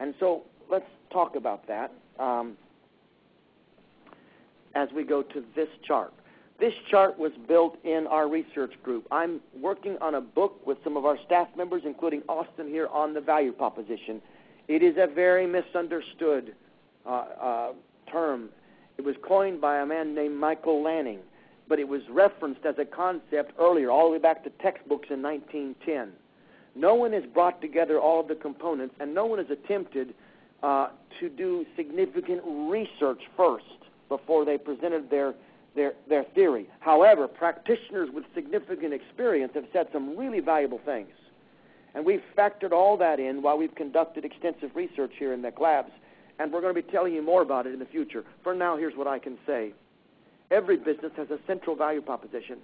[0.00, 2.56] And so let's talk about that um,
[4.74, 6.12] as we go to this chart.
[6.60, 9.06] This chart was built in our research group.
[9.10, 13.14] I'm working on a book with some of our staff members, including Austin here, on
[13.14, 14.20] the value proposition.
[14.68, 16.54] It is a very misunderstood
[17.06, 17.72] uh, uh,
[18.12, 18.50] term.
[18.98, 21.20] It was coined by a man named Michael Lanning,
[21.66, 25.22] but it was referenced as a concept earlier, all the way back to textbooks in
[25.22, 26.12] 1910.
[26.74, 30.12] No one has brought together all of the components, and no one has attempted
[30.62, 33.64] uh, to do significant research first
[34.10, 35.32] before they presented their,
[35.74, 36.68] their, their theory.
[36.80, 41.08] However, practitioners with significant experience have said some really valuable things.
[41.94, 45.90] And we've factored all that in while we've conducted extensive research here in MEC Labs,
[46.38, 48.24] and we're going to be telling you more about it in the future.
[48.42, 49.72] For now, here's what I can say.
[50.50, 52.58] Every business has a central value proposition.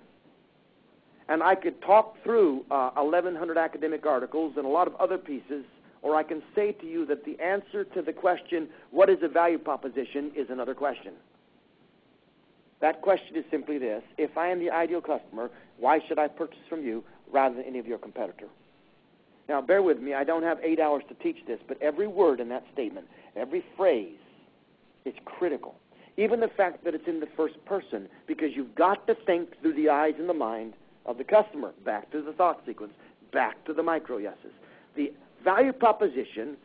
[1.29, 5.65] And I could talk through uh, 1,100 academic articles and a lot of other pieces,
[6.03, 9.29] or I can say to you that the answer to the question, what is a
[9.29, 11.15] value proposition, is another question.
[12.81, 16.59] That question is simply this If I am the ideal customer, why should I purchase
[16.69, 18.49] from you rather than any of your competitor?
[19.49, 22.41] Now, bear with me, I don't have eight hours to teach this, but every word
[22.41, 24.19] in that statement, every phrase,
[25.05, 25.77] is critical.
[26.17, 29.75] Even the fact that it's in the first person, because you've got to think through
[29.75, 30.73] the eyes and the mind
[31.05, 31.73] of the customer.
[31.85, 32.93] Back to the thought sequence,
[33.33, 34.53] back to the micro yeses.
[34.97, 35.13] The
[35.45, 36.57] value proposition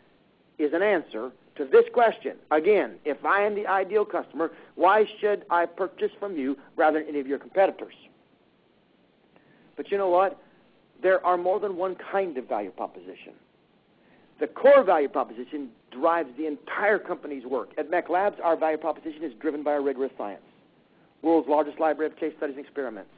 [0.57, 2.37] is an answer to this question.
[2.49, 7.09] Again, if I am the ideal customer, why should I purchase from you rather than
[7.09, 7.93] any of your competitors?
[9.75, 10.41] But you know what?
[11.01, 13.33] There are more than one kind of value proposition.
[14.39, 17.69] The core value proposition drives the entire company's work.
[17.77, 20.41] At MECLabs, our value proposition is driven by a rigorous science.
[21.21, 23.11] World's largest library of case studies and experiments.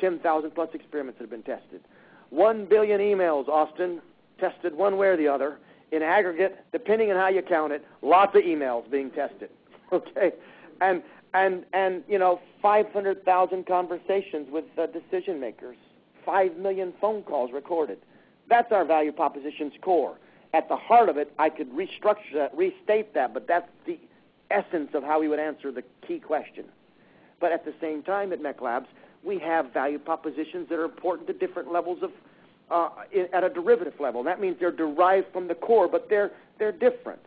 [0.00, 1.82] 10,000 plus experiments that have been tested.
[2.30, 4.00] One billion emails, Austin,
[4.38, 5.58] tested one way or the other.
[5.92, 9.50] In aggregate, depending on how you count it, lots of emails being tested.
[9.92, 10.32] Okay?
[10.80, 11.02] And,
[11.34, 15.76] and, and you know, 500,000 conversations with uh, decision makers.
[16.24, 17.98] 5 million phone calls recorded.
[18.48, 20.16] That's our value proposition's core.
[20.54, 23.98] At the heart of it, I could restructure that, restate that, but that's the
[24.50, 26.66] essence of how we would answer the key question.
[27.40, 28.86] But at the same time, at MECLabs,
[29.22, 32.10] we have value propositions that are important to different levels of,
[32.70, 34.22] at a derivative level.
[34.22, 37.20] That means they're derived from the core, but they're, they're different.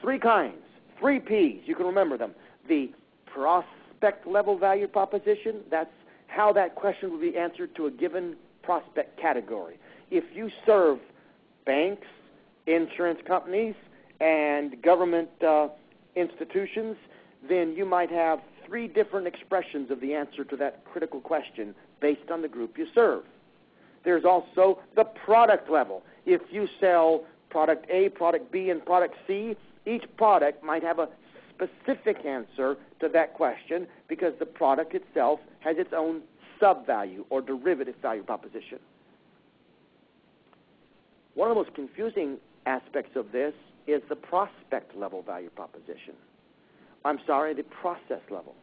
[0.00, 0.62] Three kinds,
[0.98, 2.34] three P's, you can remember them.
[2.68, 2.90] The
[3.26, 5.90] prospect level value proposition, that's
[6.28, 9.78] how that question will be answered to a given prospect category.
[10.10, 10.98] If you serve
[11.66, 12.06] banks,
[12.66, 13.74] insurance companies,
[14.20, 15.68] and government uh,
[16.16, 16.96] institutions,
[17.48, 22.30] then you might have three different expressions of the answer to that critical question based
[22.30, 23.22] on the group you serve.
[24.04, 26.02] There's also the product level.
[26.26, 31.08] If you sell product A, product B, and product C, each product might have a
[31.54, 36.22] specific answer to that question because the product itself has its own
[36.58, 38.78] sub value or derivative value proposition.
[41.34, 43.54] One of the most confusing aspects of this
[43.86, 46.14] is the prospect level value proposition.
[47.04, 48.54] I'm sorry, the process level.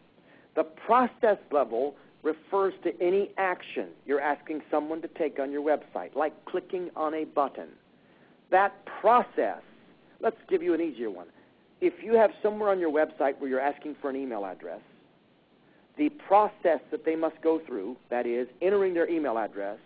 [0.56, 1.96] The process level
[2.28, 7.14] refers to any action you're asking someone to take on your website, like clicking on
[7.14, 7.70] a button.
[8.52, 9.62] That process,
[10.20, 11.28] let's give you an easier one.
[11.80, 14.82] If you have somewhere on your website where you're asking for an email address,
[15.98, 19.78] the process that they must go through, that is, entering their email address,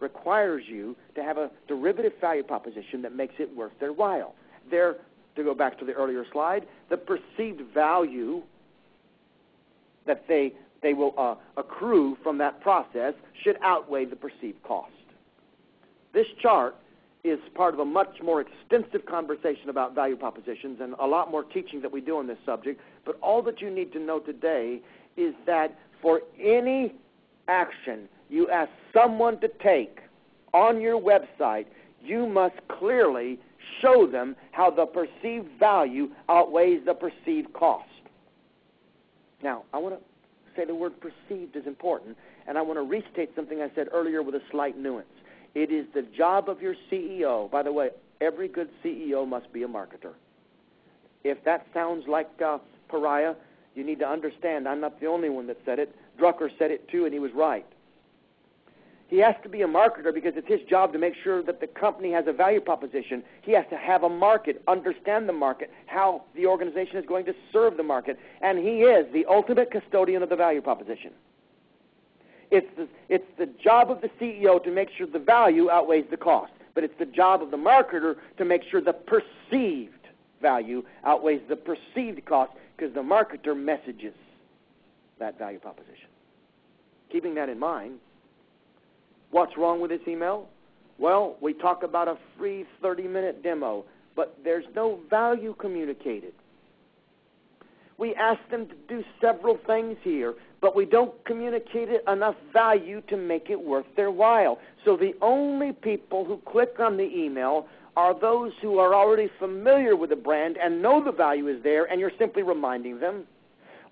[0.00, 4.34] requires you to have a derivative value proposition that makes it worth their while.
[4.70, 4.96] Their,
[5.36, 8.42] to go back to the earlier slide, the perceived value
[10.06, 14.92] that they, they will uh, accrue from that process should outweigh the perceived cost.
[16.12, 16.76] This chart
[17.22, 21.44] is part of a much more extensive conversation about value propositions and a lot more
[21.44, 22.80] teaching that we do on this subject.
[23.04, 24.80] But all that you need to know today
[25.16, 26.94] is that for any
[27.48, 30.00] action you ask someone to take
[30.54, 31.66] on your website,
[32.02, 33.38] you must clearly
[33.82, 37.86] show them how the perceived value outweighs the perceived cost.
[39.42, 40.09] Now, I want to
[40.56, 44.22] say the word perceived is important, and I want to restate something I said earlier
[44.22, 45.06] with a slight nuance.
[45.54, 47.50] It is the job of your CEO.
[47.50, 50.14] By the way, every good CEO must be a marketer.
[51.24, 52.58] If that sounds like uh,
[52.88, 53.34] pariah,
[53.74, 55.94] you need to understand I'm not the only one that said it.
[56.18, 57.66] Drucker said it too, and he was right.
[59.10, 61.66] He has to be a marketer because it's his job to make sure that the
[61.66, 63.24] company has a value proposition.
[63.42, 67.34] He has to have a market, understand the market, how the organization is going to
[67.52, 71.10] serve the market, and he is the ultimate custodian of the value proposition.
[72.52, 76.16] It's the, it's the job of the CEO to make sure the value outweighs the
[76.16, 80.06] cost, but it's the job of the marketer to make sure the perceived
[80.40, 84.14] value outweighs the perceived cost because the marketer messages
[85.18, 86.06] that value proposition.
[87.10, 87.98] Keeping that in mind,
[89.30, 90.48] What's wrong with this email?
[90.98, 93.84] Well, we talk about a free 30 minute demo,
[94.16, 96.34] but there's no value communicated.
[97.96, 103.16] We ask them to do several things here, but we don't communicate enough value to
[103.16, 104.58] make it worth their while.
[104.84, 107.66] So the only people who click on the email
[107.96, 111.84] are those who are already familiar with the brand and know the value is there,
[111.84, 113.24] and you're simply reminding them,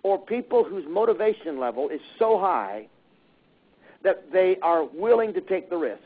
[0.02, 2.86] or people whose motivation level is so high
[4.02, 6.02] that they are willing to take the risk.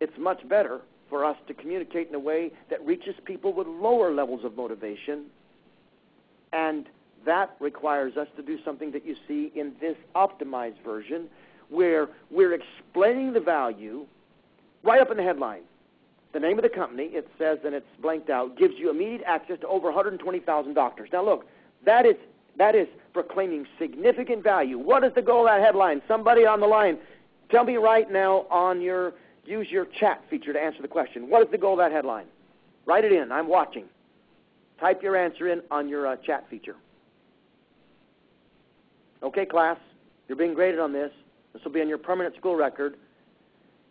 [0.00, 4.12] It's much better for us to communicate in a way that reaches people with lower
[4.12, 5.24] levels of motivation,
[6.52, 6.86] and
[7.24, 11.28] that requires us to do something that you see in this optimized version,
[11.68, 14.06] where we're explaining the value
[14.82, 15.62] right up in the headline.
[16.32, 19.58] The name of the company, it says, and it's blanked out, gives you immediate access
[19.60, 21.08] to over 120,000 doctors.
[21.12, 21.46] Now, look,
[21.84, 22.16] that is
[22.58, 24.78] that is proclaiming significant value.
[24.78, 26.02] What is the goal of that headline?
[26.06, 26.98] Somebody on the line,
[27.50, 31.30] tell me right now on your use your chat feature to answer the question.
[31.30, 32.26] What is the goal of that headline?
[32.84, 33.32] Write it in.
[33.32, 33.84] I'm watching.
[34.78, 36.76] Type your answer in on your uh, chat feature.
[39.22, 39.78] Okay, class,
[40.28, 41.10] you're being graded on this.
[41.52, 42.96] This will be on your permanent school record.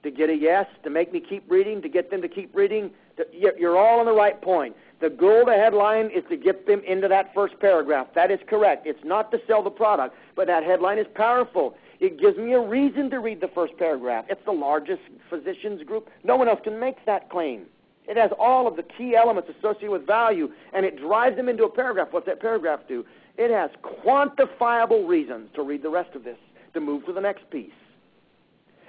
[0.03, 2.91] To get a yes, to make me keep reading, to get them to keep reading,
[3.17, 4.75] to, you're all on the right point.
[4.99, 8.07] The goal of the headline is to get them into that first paragraph.
[8.15, 8.87] That is correct.
[8.87, 11.77] It's not to sell the product, but that headline is powerful.
[11.99, 14.25] It gives me a reason to read the first paragraph.
[14.29, 16.09] It's the largest physicians group.
[16.23, 17.65] No one else can make that claim.
[18.07, 21.63] It has all of the key elements associated with value, and it drives them into
[21.65, 22.07] a paragraph.
[22.11, 23.05] What's that paragraph do?
[23.37, 26.37] It has quantifiable reasons to read the rest of this,
[26.73, 27.71] to move to the next piece.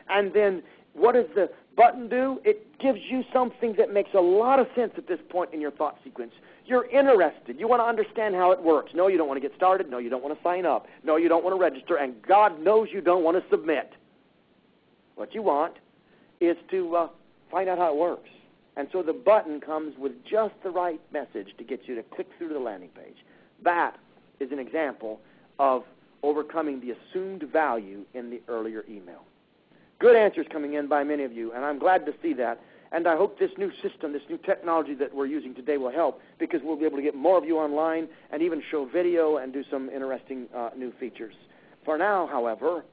[0.09, 0.63] And then
[0.95, 2.41] what is the button do?
[2.45, 5.71] It gives you something that makes a lot of sense at this point in your
[5.71, 6.33] thought sequence.
[6.67, 7.59] You're interested.
[7.59, 8.91] You want to understand how it works.
[8.95, 9.89] No, you don't want to get started.
[9.89, 10.87] No, you don't want to sign up.
[11.05, 11.97] No, you don't want to register.
[11.97, 13.93] And God knows you don't want to submit.
[15.15, 15.75] What you want
[16.41, 17.09] is to uh,
[17.51, 18.29] find out how it works.
[18.77, 22.29] And so the button comes with just the right message to get you to click
[22.37, 23.17] through the landing page.
[23.65, 23.97] That
[24.41, 25.21] is an example
[25.59, 25.85] of
[26.23, 29.25] overcoming the assumed value in the earlier email.
[29.99, 32.61] Good answers coming in by many of you, and I'm glad to see that.
[32.93, 36.23] And I hope this new system, this new technology that we're using today will help
[36.39, 39.53] because we'll be able to get more of you online and even show video and
[39.53, 41.35] do some interesting uh, new features.
[41.85, 42.85] For now, however,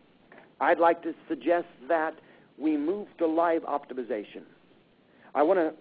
[0.60, 2.16] I'd like to suggest that
[2.58, 4.44] we move to live optimization.
[5.34, 5.74] I want to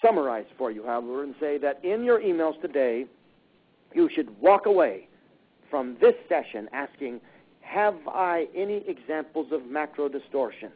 [0.00, 3.06] summarize for you, however, and say that in your emails today,
[3.94, 5.08] you should walk away
[5.70, 7.20] from this session asking,
[7.66, 10.70] have I any examples of macro distortion?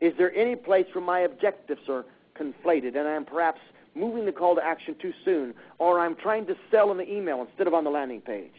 [0.00, 2.04] Is there any place where my objectives are
[2.34, 3.60] conflated and I'm perhaps
[3.94, 7.40] moving the call to action too soon, or I'm trying to sell in the email
[7.42, 8.54] instead of on the landing page?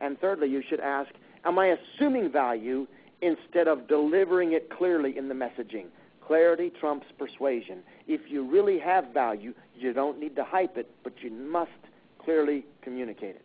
[0.00, 1.10] And thirdly, you should ask,
[1.44, 2.86] am I assuming value
[3.22, 5.86] instead of delivering it clearly in the messaging?
[6.26, 7.78] Clarity trumps persuasion.
[8.08, 11.70] If you really have value, you don't need to hype it, but you must
[12.18, 13.44] clearly communicate it.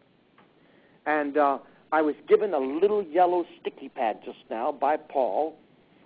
[1.06, 1.60] And uh,
[1.92, 5.56] I was given a little yellow sticky pad just now by Paul.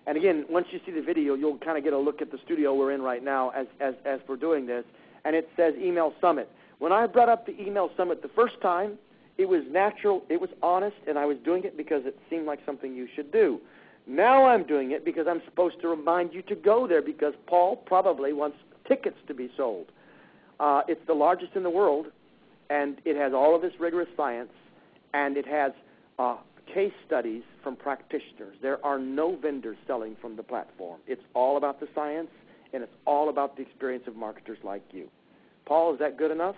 [0.06, 2.38] And again, once you see the video, you'll kind of get a look at the
[2.44, 4.86] studio we're in right now as, as, as we're doing this.
[5.26, 6.50] And it says Email Summit.
[6.80, 8.98] When I brought up the Email Summit the first time,
[9.38, 12.60] it was natural, it was honest, and I was doing it because it seemed like
[12.66, 13.60] something you should do.
[14.06, 17.78] Now I'm doing it because I'm supposed to remind you to go there because Paul
[17.78, 18.58] probably wants
[18.88, 19.88] tickets to be sold.
[20.60, 22.08] Uh, it's the largest in the world,
[22.70, 24.52] and it has all of this rigorous science,
[25.14, 25.72] and it has
[26.20, 26.38] uh,
[26.74, 28.56] case studies from practitioners.
[28.62, 31.00] There are no vendors selling from the platform.
[31.08, 32.30] It's all about the science,
[32.74, 35.10] and it's all about the experience of marketers like you.
[35.66, 36.56] Paul, is that good enough?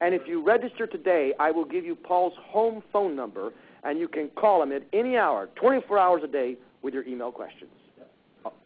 [0.00, 3.52] And if you register today, I will give you Paul's home phone number
[3.84, 7.30] and you can call him at any hour, 24 hours a day, with your email
[7.30, 7.70] questions.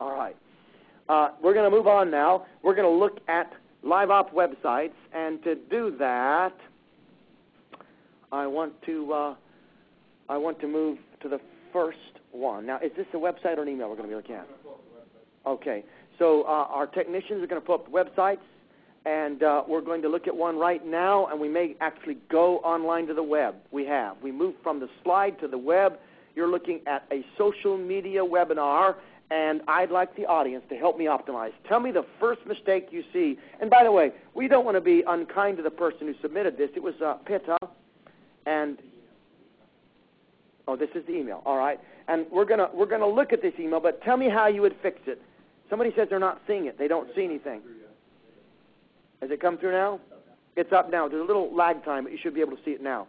[0.00, 0.36] All right.
[1.08, 2.46] Uh, we're going to move on now.
[2.62, 3.52] We're going to look at
[3.82, 6.54] live op websites, and to do that,
[8.32, 9.34] I want to uh,
[10.28, 11.40] I want to move to the
[11.72, 11.98] first
[12.32, 12.66] one.
[12.66, 14.48] Now, is this a website or an email we're going to be looking at?
[15.46, 15.84] Okay.
[16.18, 18.38] So uh, our technicians are going to pull up websites
[19.08, 22.58] and uh, we're going to look at one right now, and we may actually go
[22.58, 23.54] online to the web.
[23.70, 24.16] We have.
[24.22, 25.98] We moved from the slide to the web.
[26.34, 28.96] You're looking at a social media webinar,
[29.30, 31.52] and I'd like the audience to help me optimize.
[31.68, 33.38] Tell me the first mistake you see.
[33.60, 36.58] And by the way, we don't want to be unkind to the person who submitted
[36.58, 36.70] this.
[36.76, 37.56] It was uh, Pitta,
[38.48, 38.78] and
[40.66, 41.42] oh, this is the email.
[41.44, 41.78] All right,
[42.08, 44.76] and we're gonna we're gonna look at this email, but tell me how you would
[44.82, 45.20] fix it.
[45.68, 46.78] Somebody says they're not seeing it.
[46.78, 47.60] They don't see anything.
[49.20, 50.00] Has it come through now?
[50.56, 51.08] It's up now.
[51.08, 53.06] There's a little lag time, but you should be able to see it now.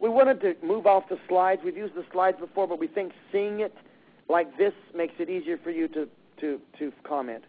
[0.00, 1.60] We wanted to move off the slides.
[1.64, 3.74] We've used the slides before, but we think seeing it
[4.28, 6.08] like this makes it easier for you to,
[6.40, 7.44] to, to comment.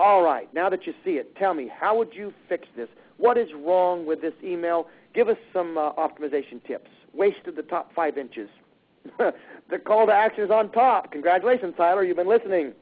[0.00, 2.88] All right, now that you see it, tell me, how would you fix this?
[3.18, 4.88] What is wrong with this email?
[5.14, 6.90] Give us some uh, optimization tips.
[7.12, 8.48] Wasted the top five inches.
[9.18, 11.12] the call to action is on top.
[11.12, 12.02] Congratulations, Tyler.
[12.02, 12.72] You've been listening.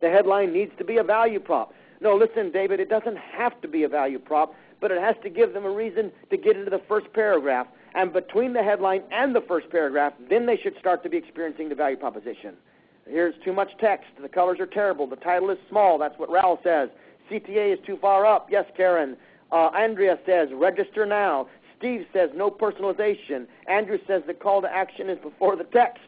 [0.00, 1.72] The headline needs to be a value prop.
[2.00, 5.30] No, listen, David, it doesn't have to be a value prop, but it has to
[5.30, 7.66] give them a reason to get into the first paragraph.
[7.94, 11.70] And between the headline and the first paragraph, then they should start to be experiencing
[11.70, 12.54] the value proposition.
[13.08, 14.06] Here's too much text.
[14.20, 15.06] The colors are terrible.
[15.06, 15.98] The title is small.
[15.98, 16.88] That's what Raul says.
[17.30, 18.48] CTA is too far up.
[18.50, 19.16] Yes, Karen.
[19.52, 21.48] Uh, Andrea says, register now.
[21.78, 23.46] Steve says, no personalization.
[23.68, 26.00] Andrew says, the call to action is before the text.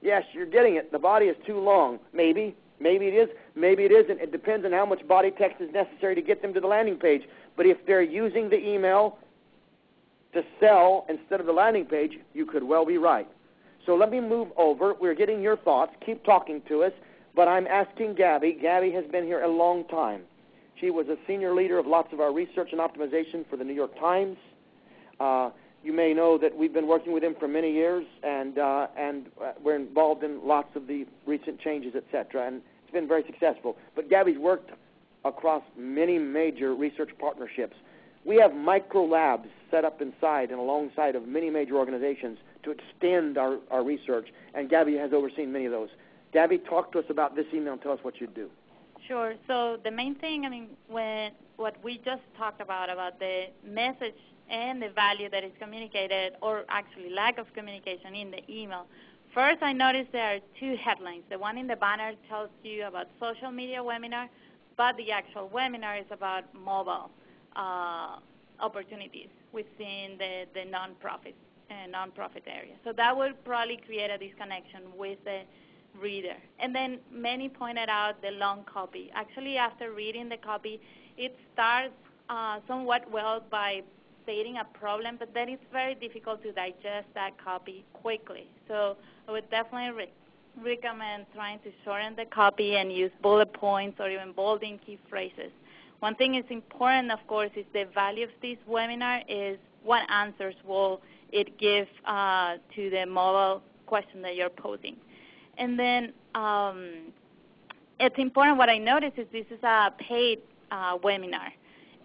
[0.00, 0.92] Yes, you're getting it.
[0.92, 1.98] The body is too long.
[2.12, 2.54] Maybe.
[2.78, 3.28] Maybe it is.
[3.54, 4.20] Maybe it isn't.
[4.20, 6.96] It depends on how much body text is necessary to get them to the landing
[6.96, 7.22] page.
[7.56, 9.18] But if they're using the email
[10.32, 13.28] to sell instead of the landing page, you could well be right.
[13.86, 14.94] So let me move over.
[14.94, 15.92] We're getting your thoughts.
[16.04, 16.92] Keep talking to us.
[17.34, 18.58] But I'm asking Gabby.
[18.60, 20.22] Gabby has been here a long time.
[20.80, 23.74] She was a senior leader of lots of our research and optimization for the New
[23.74, 24.36] York Times.
[25.20, 25.50] Uh,
[25.82, 29.26] you may know that we've been working with him for many years, and uh, and
[29.42, 32.46] uh, we're involved in lots of the recent changes, etc.
[32.46, 33.76] And it's been very successful.
[33.94, 34.70] But Gabby's worked
[35.24, 37.76] across many major research partnerships.
[38.24, 43.38] We have micro labs set up inside and alongside of many major organizations to extend
[43.38, 45.88] our, our research, and Gabby has overseen many of those.
[46.32, 48.50] Gabby, talk to us about this email and tell us what you do.
[49.06, 49.34] Sure.
[49.46, 54.20] So the main thing, I mean, when what we just talked about about the message
[54.50, 58.86] and the value that is communicated, or actually lack of communication in the email.
[59.34, 61.24] First, I noticed there are two headlines.
[61.30, 64.28] The one in the banner tells you about social media webinar,
[64.76, 67.10] but the actual webinar is about mobile
[67.56, 68.16] uh,
[68.60, 71.34] opportunities within the, the nonprofit
[71.70, 72.74] uh, nonprofit area.
[72.84, 75.42] So that would probably create a disconnection with the
[76.00, 76.36] reader.
[76.58, 79.10] And then many pointed out the long copy.
[79.14, 80.80] Actually, after reading the copy,
[81.16, 81.94] it starts
[82.28, 83.82] uh, somewhat well by
[84.24, 88.46] stating a problem, but then it's very difficult to digest that copy quickly.
[88.68, 88.96] So
[89.28, 90.08] I would definitely re
[90.62, 95.52] recommend trying to shorten the copy and use bullet points or even bolding key phrases.
[96.00, 100.54] One thing is important, of course, is the value of this webinar is what answers
[100.66, 101.02] will
[101.32, 104.96] it gives uh, to the mobile question that you're posing.
[105.58, 107.12] And then um,
[108.00, 111.50] it's important, what I noticed is this is a paid uh, webinar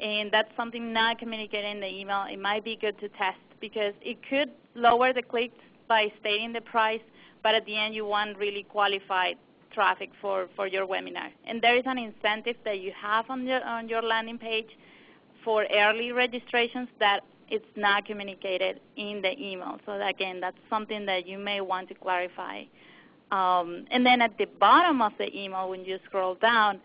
[0.02, 3.94] and that's something not communicated in the email, it might be good to test because
[4.02, 7.02] it could lower the clicks by stating the price,
[7.44, 9.38] but at the end you want really qualified
[9.72, 11.30] traffic for, for your webinar.
[11.46, 14.70] And there is an incentive that you have on your, on your landing page
[15.44, 17.22] for early registrations that
[17.52, 19.80] it's not communicated in the email.
[19.86, 22.64] So again, that's something that you may want to clarify.
[23.32, 26.80] Um, and then at the bottom of the email, when you scroll down,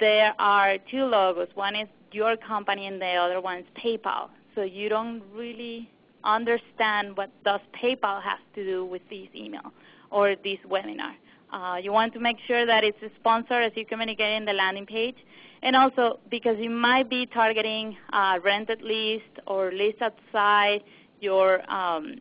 [0.00, 1.48] there are two logos.
[1.54, 4.28] One is your company and the other one is PayPal.
[4.54, 5.90] So you don't really
[6.24, 9.72] understand what does PayPal have to do with this email
[10.10, 11.14] or this webinar.
[11.52, 14.86] Uh, you want to make sure that it's sponsored as you communicate in the landing
[14.86, 15.16] page.
[15.62, 20.82] And also because you might be targeting uh, rented list or list outside
[21.20, 22.20] your um,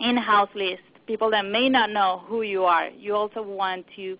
[0.00, 2.88] in-house list, people that may not know who you are.
[2.88, 4.16] You also want to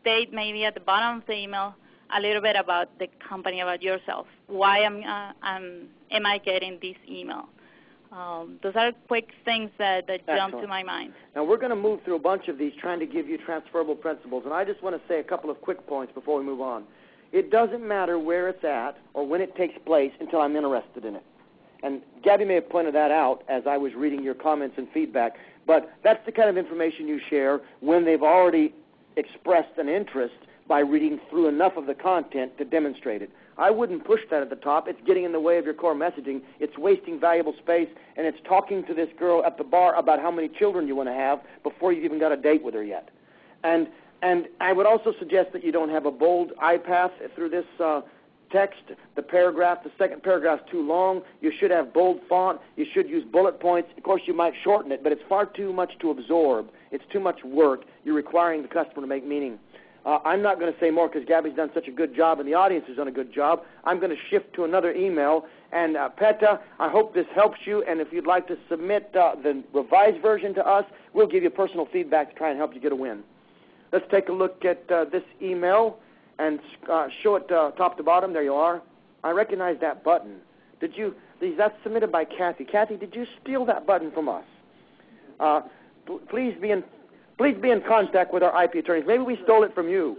[0.00, 1.74] state maybe at the bottom of the email
[2.16, 4.26] a little bit about the company, about yourself.
[4.48, 7.48] Why am, uh, am, am I getting this email?
[8.12, 11.12] Um, those are quick things that, that jump to my mind.
[11.36, 13.94] Now we're going to move through a bunch of these trying to give you transferable
[13.94, 16.60] principles, and I just want to say a couple of quick points before we move
[16.60, 16.84] on.
[17.32, 21.14] It doesn't matter where it's at or when it takes place until I'm interested in
[21.14, 21.24] it.
[21.82, 25.36] And Gabby may have pointed that out as I was reading your comments and feedback,
[25.66, 28.74] but that's the kind of information you share when they've already
[29.16, 30.34] expressed an interest
[30.66, 33.30] by reading through enough of the content to demonstrate it.
[33.60, 34.88] I wouldn't push that at the top.
[34.88, 36.40] It's getting in the way of your core messaging.
[36.60, 40.30] It's wasting valuable space, and it's talking to this girl at the bar about how
[40.30, 43.10] many children you want to have before you've even got a date with her yet.
[43.62, 43.88] And
[44.22, 47.64] and I would also suggest that you don't have a bold eye path through this
[47.78, 48.00] uh,
[48.50, 48.82] text.
[49.14, 51.22] The paragraph, the second paragraph is too long.
[51.40, 52.60] You should have bold font.
[52.76, 53.90] You should use bullet points.
[53.96, 56.70] Of course, you might shorten it, but it's far too much to absorb.
[56.90, 57.84] It's too much work.
[58.04, 59.58] You're requiring the customer to make meaning.
[60.04, 62.48] Uh, I'm not going to say more because Gabby's done such a good job and
[62.48, 63.62] the audience has done a good job.
[63.84, 65.46] I'm going to shift to another email.
[65.72, 67.84] And uh, Peta, I hope this helps you.
[67.84, 71.50] And if you'd like to submit uh, the revised version to us, we'll give you
[71.50, 73.22] personal feedback to try and help you get a win.
[73.92, 75.98] Let's take a look at uh, this email
[76.38, 78.32] and uh, show it uh, top to bottom.
[78.32, 78.80] There you are.
[79.22, 80.36] I recognize that button.
[80.80, 81.14] Did you?
[81.58, 82.64] That's submitted by Kathy.
[82.64, 84.44] Kathy, did you steal that button from us?
[86.28, 86.84] please be in
[87.40, 89.06] Please be in contact with our IP attorneys.
[89.06, 90.18] Maybe we stole it from you.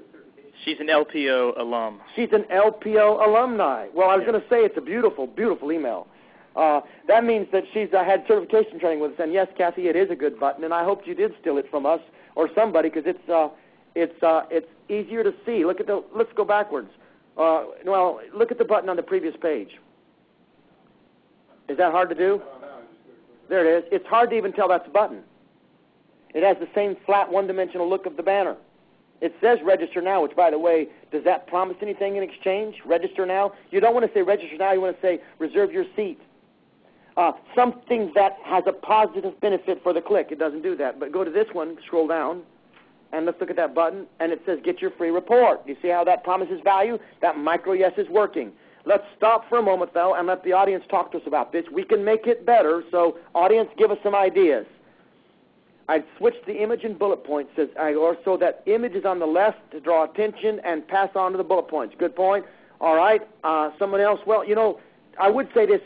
[0.66, 2.02] She's an LPO alum.
[2.16, 3.90] She's an LPO alumni.
[3.94, 6.08] Well, I was going to say it's a beautiful, beautiful email.
[6.56, 9.18] Uh, that means that she's uh, had certification training with us.
[9.20, 11.70] And yes, Kathy, it is a good button, and I hope you did steal it
[11.70, 12.00] from us
[12.34, 13.50] or somebody because it's uh,
[13.94, 15.64] it's uh, it's easier to see.
[15.64, 16.04] Look at the.
[16.16, 16.90] Let's go backwards.
[17.38, 19.70] Uh, well, look at the button on the previous page.
[21.70, 22.42] Is that hard to do?
[23.48, 23.90] There it is.
[23.92, 25.22] It's hard to even tell that's a button.
[26.34, 28.56] It has the same flat one-dimensional look of the banner.
[29.20, 32.78] It says register now, which, by the way, does that promise anything in exchange?
[32.86, 33.54] Register now?
[33.70, 34.72] You don't want to say register now.
[34.72, 36.20] You want to say reserve your seat.
[37.18, 40.30] Uh, something that has a positive benefit for the click.
[40.32, 41.00] It doesn't do that.
[41.00, 42.44] But go to this one, scroll down.
[43.14, 45.62] and let's look at that button, and it says get your free report.
[45.66, 46.98] You see how that promises value?
[47.22, 48.52] That micro yes is working.
[48.86, 51.66] Let's stop for a moment, though, and let the audience talk to us about this.
[51.72, 54.66] We can make it better, so audience, give us some ideas.
[55.88, 59.26] I'd switch the image and bullet points, says, or so that image is on the
[59.26, 61.96] left to draw attention and pass on to the bullet points.
[61.98, 62.46] Good point.
[62.80, 63.22] All right.
[63.44, 64.20] Uh, someone else?
[64.26, 64.80] Well, you know,
[65.20, 65.82] I would say this,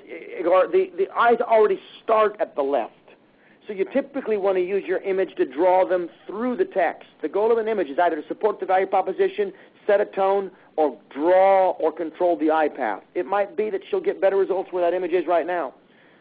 [0.45, 2.93] or the, the eyes already start at the left.
[3.67, 7.09] So you typically want to use your image to draw them through the text.
[7.23, 9.51] The goal of an image is either to support the value proposition,
[9.87, 13.01] set a tone, or draw or control the eye path.
[13.15, 15.73] It might be that she'll get better results where that image is right now.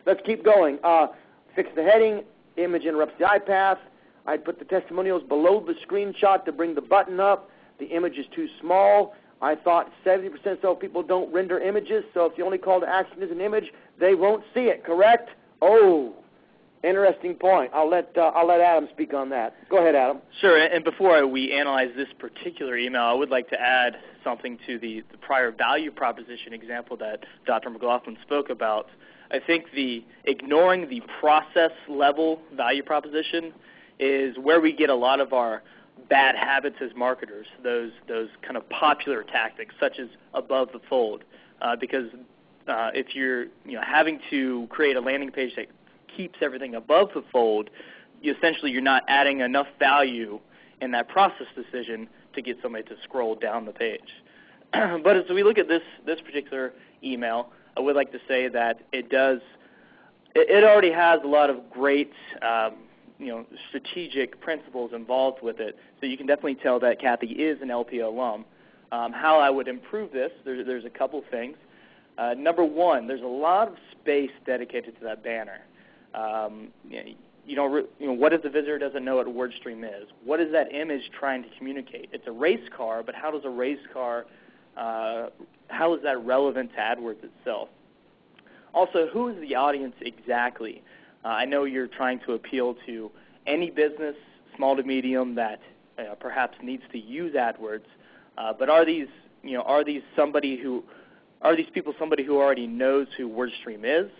[0.06, 0.78] Let's keep going.
[0.82, 1.08] Uh,
[1.54, 2.22] fix the heading.
[2.56, 3.78] Image interrupts the eye path.
[4.26, 7.50] I'd put the testimonials below the screenshot to bring the button up.
[7.78, 9.14] The image is too small.
[9.42, 13.22] I thought 70% of people don't render images, so if the only call to action
[13.22, 15.30] is an image, they won't see it, correct?
[15.60, 16.14] Oh,
[16.84, 17.70] Interesting point.
[17.72, 19.54] I'll let uh, I'll let Adam speak on that.
[19.70, 20.18] Go ahead, Adam.
[20.38, 20.62] Sure.
[20.62, 25.02] And before we analyze this particular email, I would like to add something to the,
[25.10, 27.70] the prior value proposition example that Dr.
[27.70, 28.90] McGlaughlin spoke about.
[29.34, 33.52] I think the ignoring the process level value proposition
[33.98, 35.64] is where we get a lot of our
[36.08, 37.48] bad habits as marketers.
[37.64, 41.24] Those those kind of popular tactics, such as above the fold,
[41.60, 42.10] uh, because
[42.68, 45.66] uh, if you're you know having to create a landing page that
[46.16, 47.70] keeps everything above the fold,
[48.22, 50.38] you essentially you're not adding enough value
[50.80, 54.22] in that process decision to get somebody to scroll down the page.
[54.72, 56.72] but as we look at this this particular
[57.02, 59.40] email, I would like to say that it does
[60.34, 62.12] it, it already has a lot of great
[62.42, 62.74] um,
[63.18, 65.76] you know strategic principles involved with it.
[66.00, 68.44] So you can definitely tell that Kathy is an LPO alum.
[68.92, 71.56] Um, how I would improve this, there, there's a couple things.
[72.16, 75.60] Uh, number one, there's a lot of space dedicated to that banner.
[76.14, 76.68] Um,
[77.46, 80.08] you know, you know, what if the visitor doesn't know what WordStream is?
[80.24, 82.08] What is that image trying to communicate?
[82.12, 84.26] It's a race car, but how does a race car,
[84.76, 87.68] how is that relevant to AdWords itself?
[88.72, 90.82] Also, who is the audience exactly?
[91.24, 93.10] Uh, I know you're trying to appeal to
[93.46, 94.16] any business,
[94.56, 95.60] small to medium, that
[95.98, 97.84] uh, perhaps needs to use AdWords,
[98.36, 99.06] uh, but are these,
[99.42, 100.82] you know, are these somebody who,
[101.42, 104.10] are these people somebody who already knows who WordStream is?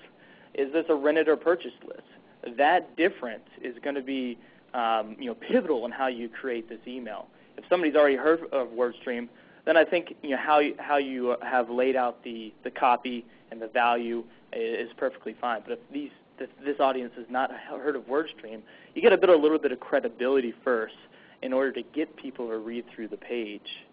[0.54, 2.56] is this a rented or purchased list?
[2.56, 4.38] That difference is going to be
[4.72, 7.26] um, you know, pivotal in how you create this email.
[7.56, 9.28] If somebody's already heard of WordStream,
[9.64, 13.24] then I think you know, how, you, how you have laid out the, the copy
[13.50, 15.62] and the value is perfectly fine.
[15.66, 18.60] But if these, this, this audience has not heard of WordStream,
[18.94, 20.94] you get a, bit, a little bit of credibility first
[21.42, 23.86] in order to get people to read through the page.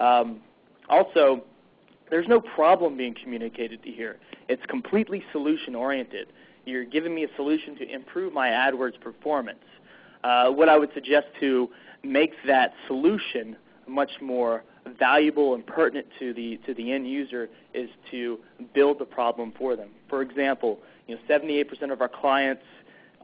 [0.00, 0.40] Um,
[0.88, 1.44] also,
[2.10, 4.18] there's no problem being communicated to here.
[4.48, 6.28] It's completely solution oriented.
[6.66, 9.58] You're giving me a solution to improve my AdWords performance.
[10.22, 11.68] Uh, what I would suggest to
[12.02, 13.56] make that solution
[13.86, 14.64] much more
[14.98, 18.38] valuable and pertinent to the to the end user is to
[18.74, 19.90] build the problem for them.
[20.08, 22.62] For example, you know, 78% of our clients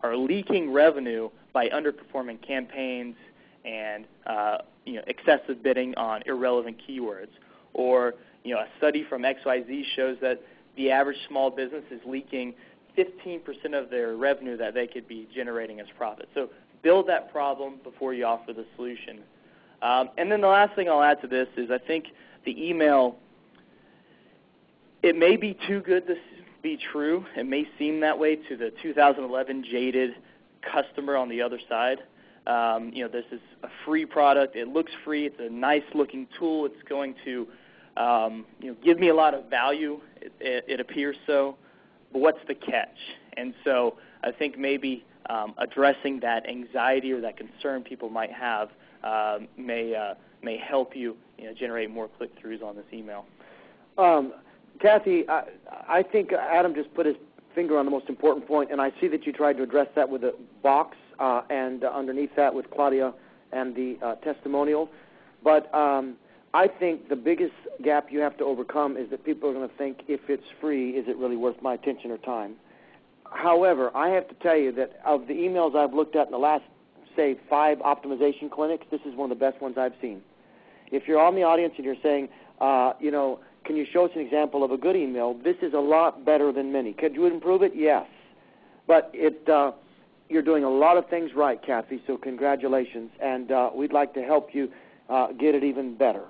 [0.02, 3.16] are leaking revenue by underperforming campaigns
[3.64, 7.30] and uh, you know, excessive bidding on irrelevant keywords.
[7.74, 10.42] Or you know, a study from XYZ shows that
[10.76, 12.54] the average small business is leaking
[12.96, 13.40] 15%
[13.74, 16.28] of their revenue that they could be generating as profit.
[16.34, 16.50] So
[16.82, 19.20] build that problem before you offer the solution.
[19.82, 22.06] Um, and then the last thing I'll add to this is I think
[22.44, 23.16] the email,
[25.02, 26.16] it may be too good to
[26.62, 27.24] be true.
[27.36, 30.10] It may seem that way to the 2011 jaded
[30.62, 31.98] customer on the other side.
[32.46, 34.56] Um, you know, this is a free product.
[34.56, 35.26] It looks free.
[35.26, 36.66] It's a nice looking tool.
[36.66, 37.46] It's going to
[37.96, 40.00] um, you know, give me a lot of value.
[40.20, 41.56] It, it, it, appears so,
[42.12, 42.96] but what's the catch?
[43.36, 48.70] And so I think maybe um, addressing that anxiety or that concern people might have
[49.56, 51.16] may uh, may help you,
[51.58, 53.26] generate more click-throughs on this email.
[53.98, 54.32] Um,
[54.80, 57.16] Kathy, I, think Adam just put his
[57.54, 60.08] finger on the most important point, and I see that you tried to address that
[60.08, 63.12] with a box uh, and underneath that with Claudia
[63.52, 64.88] and the uh, testimonial.
[65.44, 66.16] But um,
[66.54, 69.76] I think the biggest gap you have to overcome is that people are going to
[69.76, 72.54] think if it's free, is it really worth my attention or time?
[73.30, 76.38] However, I have to tell you that of the emails I've looked at in the
[76.38, 76.64] last,
[77.16, 80.22] say, five optimization clinics, this is one of the best ones I've seen.
[80.90, 82.28] If you're on the audience and you're saying,
[82.60, 85.34] uh, you know, can you show us an example of a good email?
[85.34, 86.92] This is a lot better than many.
[86.92, 87.72] Could you improve it?
[87.74, 88.06] Yes.
[88.86, 89.72] But it, uh,
[90.28, 93.10] you're doing a lot of things right, Kathy, so congratulations.
[93.20, 94.70] And uh, we'd like to help you
[95.08, 96.24] uh, get it even better.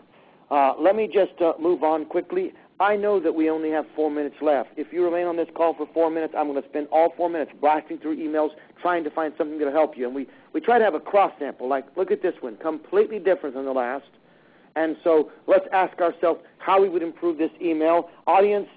[0.50, 2.52] Uh, let me just uh, move on quickly.
[2.80, 4.70] I know that we only have four minutes left.
[4.76, 7.28] If you remain on this call for four minutes, I'm going to spend all four
[7.28, 8.50] minutes blasting through emails
[8.80, 10.06] trying to find something that'll help you.
[10.06, 13.18] And we, we try to have a cross sample, like, look at this one, completely
[13.18, 14.08] different than the last.
[14.76, 18.08] And so let's ask ourselves how we would improve this email.
[18.26, 18.68] Audience,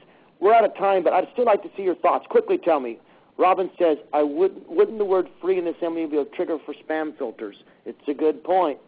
[0.42, 2.26] we're out of time, but I'd still like to see your thoughts.
[2.30, 3.00] Quickly tell me.
[3.38, 6.74] Robin says, I wouldn't, wouldn't the word free in this email be a trigger for
[6.74, 7.56] spam filters?
[7.86, 8.80] It's a good point.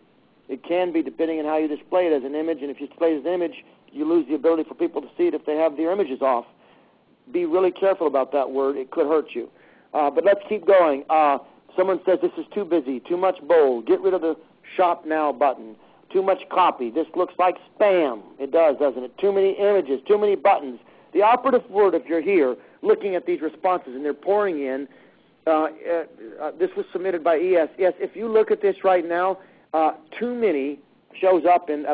[0.49, 2.87] It can be depending on how you display it as an image, and if you
[2.87, 3.63] display it as an image,
[3.95, 6.45] you lose the ability for people to see it if they have their images off.
[7.31, 8.75] Be really careful about that word.
[8.75, 9.49] It could hurt you.
[9.93, 11.05] Uh, but let's keep going.
[11.09, 11.37] Uh,
[11.77, 13.87] someone says this is too busy, too much bold.
[13.87, 14.35] Get rid of the
[14.75, 15.75] shop now button.
[16.11, 16.91] Too much copy.
[16.91, 18.21] This looks like spam.
[18.37, 19.17] It does, doesn't it?
[19.17, 20.79] Too many images, too many buttons.
[21.13, 24.87] The operative word, if you're here looking at these responses and they're pouring in,
[25.47, 25.67] uh, uh,
[26.41, 27.69] uh this was submitted by ES.
[27.77, 29.39] Yes, if you look at this right now,
[29.73, 30.79] uh, too many
[31.19, 31.85] shows up in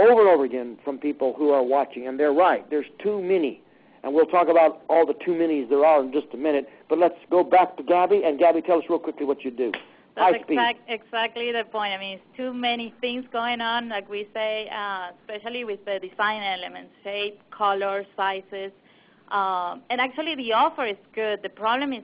[0.00, 2.68] over and over again from people who are watching, and they're right.
[2.70, 3.62] There's too many.
[4.02, 6.68] And we'll talk about all the too many's there are in just a minute.
[6.88, 9.72] But let's go back to Gabby, and Gabby, tell us real quickly what you do.
[10.16, 11.92] That's exact, exactly the point.
[11.92, 15.98] I mean, it's too many things going on, like we say, uh, especially with the
[16.00, 18.72] design elements, shape, color, sizes.
[19.30, 21.42] Um, and actually, the offer is good.
[21.42, 22.02] The problem is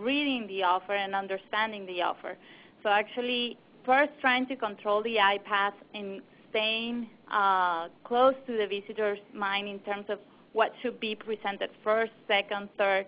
[0.00, 2.36] reading the offer and understanding the offer.
[2.82, 6.20] So actually, first trying to control the eye path and
[6.50, 10.18] staying uh, close to the visitor's mind in terms of
[10.52, 13.06] what should be presented first, second, third,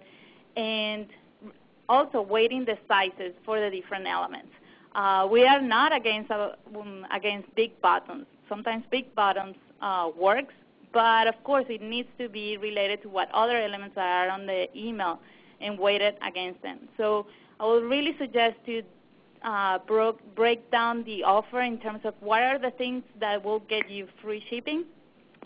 [0.56, 1.06] and
[1.88, 4.52] also weighting the sizes for the different elements.
[4.94, 8.26] Uh, we are not against uh, um, against big buttons.
[8.48, 10.54] Sometimes big buttons uh, works,
[10.92, 14.68] but of course it needs to be related to what other elements are on the
[14.76, 15.20] email
[15.60, 16.78] and weighted against them.
[16.96, 17.26] So
[17.60, 18.82] I would really suggest to
[19.42, 23.60] uh, broke, break down the offer in terms of what are the things that will
[23.60, 24.84] get you free shipping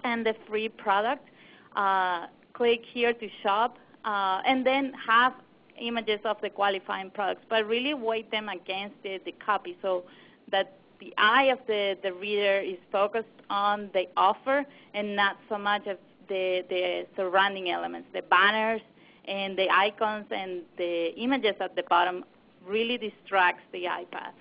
[0.03, 1.28] and the free product.
[1.76, 5.32] Uh, click here to shop, uh, and then have
[5.78, 10.05] images of the qualifying products, but really weight them against the, the copy so
[10.51, 14.64] that the eye of the, the reader is focused on the offer
[14.95, 18.80] and not so much of the, the surrounding elements, the banners
[19.26, 22.24] and the icons and the images at the bottom
[22.66, 24.34] really distracts the eye path.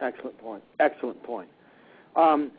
[0.00, 0.62] Excellent point.
[0.80, 1.48] Excellent point.
[2.14, 2.50] Um,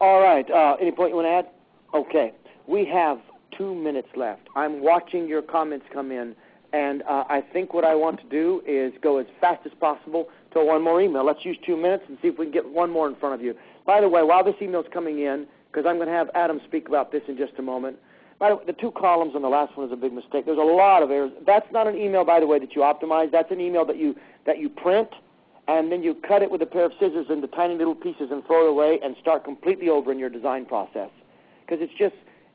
[0.00, 0.48] all right.
[0.50, 1.46] Uh, any point you want to add?
[1.94, 2.32] Okay.
[2.66, 3.18] We have
[3.56, 4.48] two minutes left.
[4.54, 6.34] I'm watching your comments come in,
[6.72, 10.28] and uh, I think what I want to do is go as fast as possible
[10.52, 11.24] to one more email.
[11.24, 13.40] Let's use two minutes and see if we can get one more in front of
[13.40, 13.54] you.
[13.86, 16.60] By the way, while this email is coming in, because I'm going to have Adam
[16.66, 17.96] speak about this in just a moment,
[18.38, 20.44] by the, way, the two columns on the last one is a big mistake.
[20.44, 21.32] There's a lot of errors.
[21.46, 23.30] That's not an email, by the way, that you optimize.
[23.30, 24.14] That's an email that you
[24.46, 25.08] that you print,
[25.68, 28.44] and then you cut it with a pair of scissors into tiny little pieces and
[28.46, 31.10] throw it away and start completely over in your design process.
[31.64, 32.14] Because it's just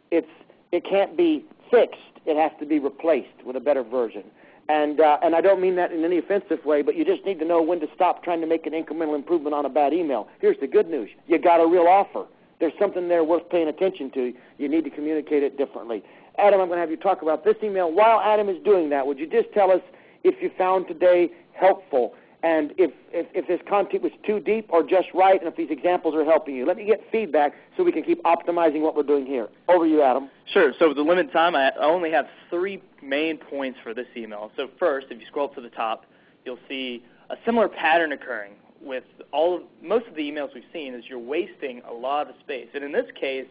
[0.09, 0.29] it's
[0.71, 1.99] it can't be fixed.
[2.25, 4.23] It has to be replaced with a better version.
[4.69, 7.39] And uh, and I don't mean that in any offensive way, but you just need
[7.39, 10.29] to know when to stop trying to make an incremental improvement on a bad email.
[10.39, 12.25] Here's the good news: you got a real offer
[12.61, 14.33] there's something there worth paying attention to.
[14.57, 16.03] You need to communicate it differently.
[16.37, 17.91] Adam, I'm going to have you talk about this email.
[17.91, 19.81] While Adam is doing that, would you just tell us
[20.23, 24.81] if you found today helpful and if, if, if this content was too deep or
[24.81, 26.65] just right and if these examples are helping you?
[26.65, 29.47] Let me get feedback so we can keep optimizing what we're doing here.
[29.69, 30.29] Over you, Adam.
[30.51, 30.73] Sure.
[30.79, 34.51] So with the limited time, I only have three main points for this email.
[34.57, 36.05] So first, if you scroll up to the top,
[36.43, 40.95] you'll see a similar pattern occurring with all of, most of the emails we've seen
[40.95, 42.69] is you're wasting a lot of space.
[42.73, 43.47] And in this case,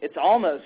[0.00, 0.64] it's almost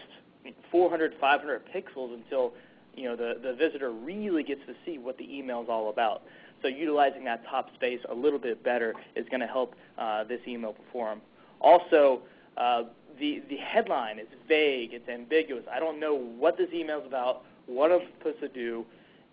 [0.71, 2.53] 400, 500 pixels until
[2.95, 6.23] you know the, the visitor really gets to see what the email is all about.
[6.63, 10.41] So utilizing that top space a little bit better is going to help uh, this
[10.47, 11.21] email perform.
[11.61, 12.23] Also,
[12.57, 12.85] uh,
[13.19, 15.65] the, the headline is vague, it's ambiguous.
[15.73, 18.85] I don't know what this email is about, what I'm supposed to do,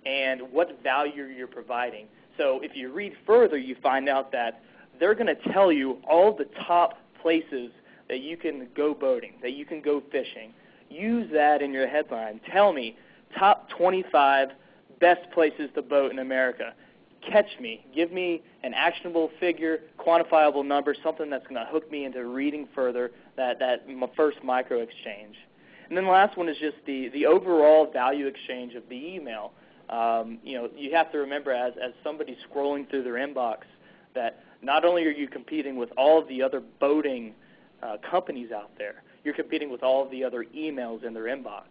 [0.05, 2.07] and what value you're providing.
[2.37, 4.61] So if you read further, you find out that
[4.99, 7.71] they're going to tell you all the top places
[8.09, 10.53] that you can go boating, that you can go fishing.
[10.89, 12.39] Use that in your headline.
[12.51, 12.97] Tell me
[13.37, 14.49] top 25
[14.99, 16.73] best places to boat in America.
[17.29, 17.85] Catch me.
[17.95, 22.67] Give me an actionable figure, quantifiable number, something that's going to hook me into reading
[22.75, 25.35] further that, that first micro exchange.
[25.87, 29.53] And then the last one is just the, the overall value exchange of the email.
[29.89, 33.59] Um, you know, you have to remember as, as somebody scrolling through their inbox
[34.15, 37.33] that not only are you competing with all of the other boating
[37.81, 41.63] uh, companies out there, you're competing with all of the other emails in their inbox.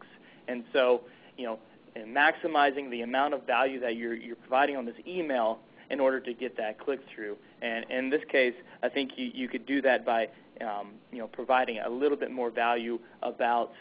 [0.48, 1.03] And so,
[1.36, 1.59] you know,
[1.97, 5.59] maximizing the amount of value that you're, you're providing on this email
[5.90, 7.36] in order to get that click through.
[7.61, 10.28] And in this case, I think you, you could do that by
[10.61, 13.72] um, you know, providing a little bit more value about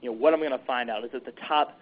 [0.00, 1.04] you know, what I'm going to find out.
[1.04, 1.78] Is it the top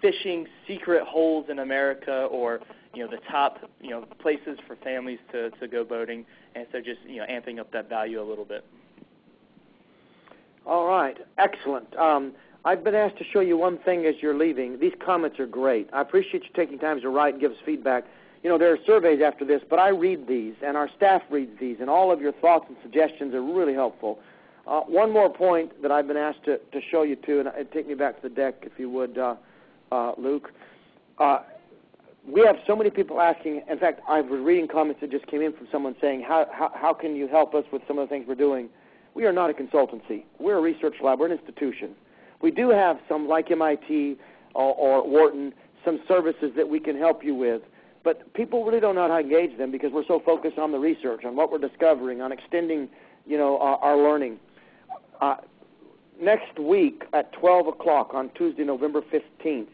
[0.00, 2.60] fishing secret holes in America, or
[2.94, 6.24] you know, the top you know places for families to to go boating?
[6.54, 8.64] And so just you know, amping up that value a little bit.
[10.66, 11.96] All right, excellent.
[11.96, 12.32] Um,
[12.66, 14.80] I've been asked to show you one thing as you're leaving.
[14.80, 15.88] These comments are great.
[15.92, 18.02] I appreciate you taking time to write and give us feedback.
[18.42, 21.60] You know, there are surveys after this, but I read these, and our staff reads
[21.60, 24.18] these, and all of your thoughts and suggestions are really helpful.
[24.66, 27.70] Uh, one more point that I've been asked to, to show you to, and, and
[27.70, 29.36] take me back to the deck, if you would, uh,
[29.92, 30.52] uh, Luke.
[31.18, 31.42] Uh,
[32.26, 33.62] we have so many people asking.
[33.70, 36.72] In fact, I was reading comments that just came in from someone saying, how, how,
[36.74, 38.70] how can you help us with some of the things we're doing?
[39.14, 40.24] We are not a consultancy.
[40.40, 41.20] We're a research lab.
[41.20, 41.94] We're an institution.
[42.42, 44.16] We do have some, like MIT
[44.54, 45.52] or, or Wharton,
[45.84, 47.62] some services that we can help you with.
[48.04, 50.78] But people really don't know how to engage them because we're so focused on the
[50.78, 52.88] research, on what we're discovering, on extending,
[53.26, 54.38] you know, our, our learning.
[55.20, 55.36] Uh,
[56.20, 59.66] next week at 12 o'clock on Tuesday, November 15th,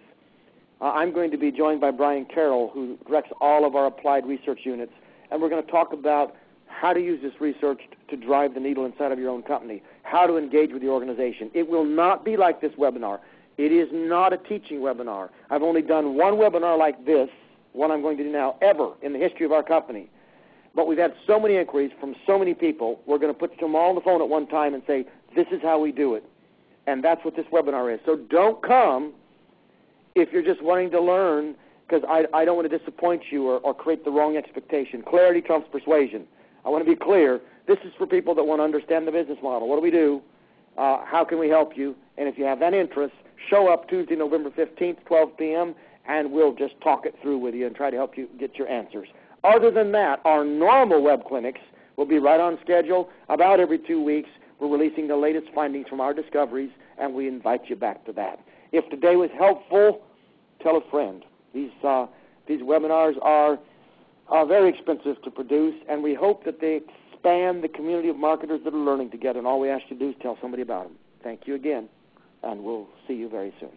[0.80, 4.26] uh, I'm going to be joined by Brian Carroll, who directs all of our applied
[4.26, 4.92] research units,
[5.30, 6.34] and we're going to talk about
[6.66, 9.82] how to use this research to drive the needle inside of your own company,
[10.12, 11.50] how to engage with the organization.
[11.54, 13.18] It will not be like this webinar.
[13.56, 15.30] It is not a teaching webinar.
[15.48, 17.30] I've only done one webinar like this,
[17.72, 20.10] one I'm going to do now, ever in the history of our company.
[20.74, 23.74] But we've had so many inquiries from so many people, we're going to put them
[23.74, 26.24] all on the phone at one time and say, this is how we do it.
[26.86, 28.00] And that's what this webinar is.
[28.04, 29.14] So don't come
[30.14, 31.54] if you're just wanting to learn
[31.88, 35.02] because I, I don't want to disappoint you or, or create the wrong expectation.
[35.02, 36.26] Clarity trumps persuasion.
[36.66, 37.40] I want to be clear.
[37.66, 39.68] This is for people that want to understand the business model.
[39.68, 40.20] What do we do?
[40.76, 41.94] Uh, how can we help you?
[42.18, 43.14] And if you have that interest,
[43.48, 45.74] show up Tuesday, November 15th, 12 p.m.,
[46.08, 48.68] and we'll just talk it through with you and try to help you get your
[48.68, 49.08] answers.
[49.44, 51.60] Other than that, our normal web clinics
[51.96, 54.30] will be right on schedule about every two weeks.
[54.58, 58.40] We're releasing the latest findings from our discoveries, and we invite you back to that.
[58.72, 60.02] If today was helpful,
[60.60, 61.24] tell a friend.
[61.54, 62.06] These, uh,
[62.46, 63.58] these webinars are,
[64.28, 66.80] are very expensive to produce, and we hope that they
[67.22, 70.04] expand the community of marketers that are learning together, and all we ask you to
[70.04, 70.96] do is tell somebody about them.
[71.22, 71.88] Thank you again,
[72.42, 73.70] and we'll see you very soon.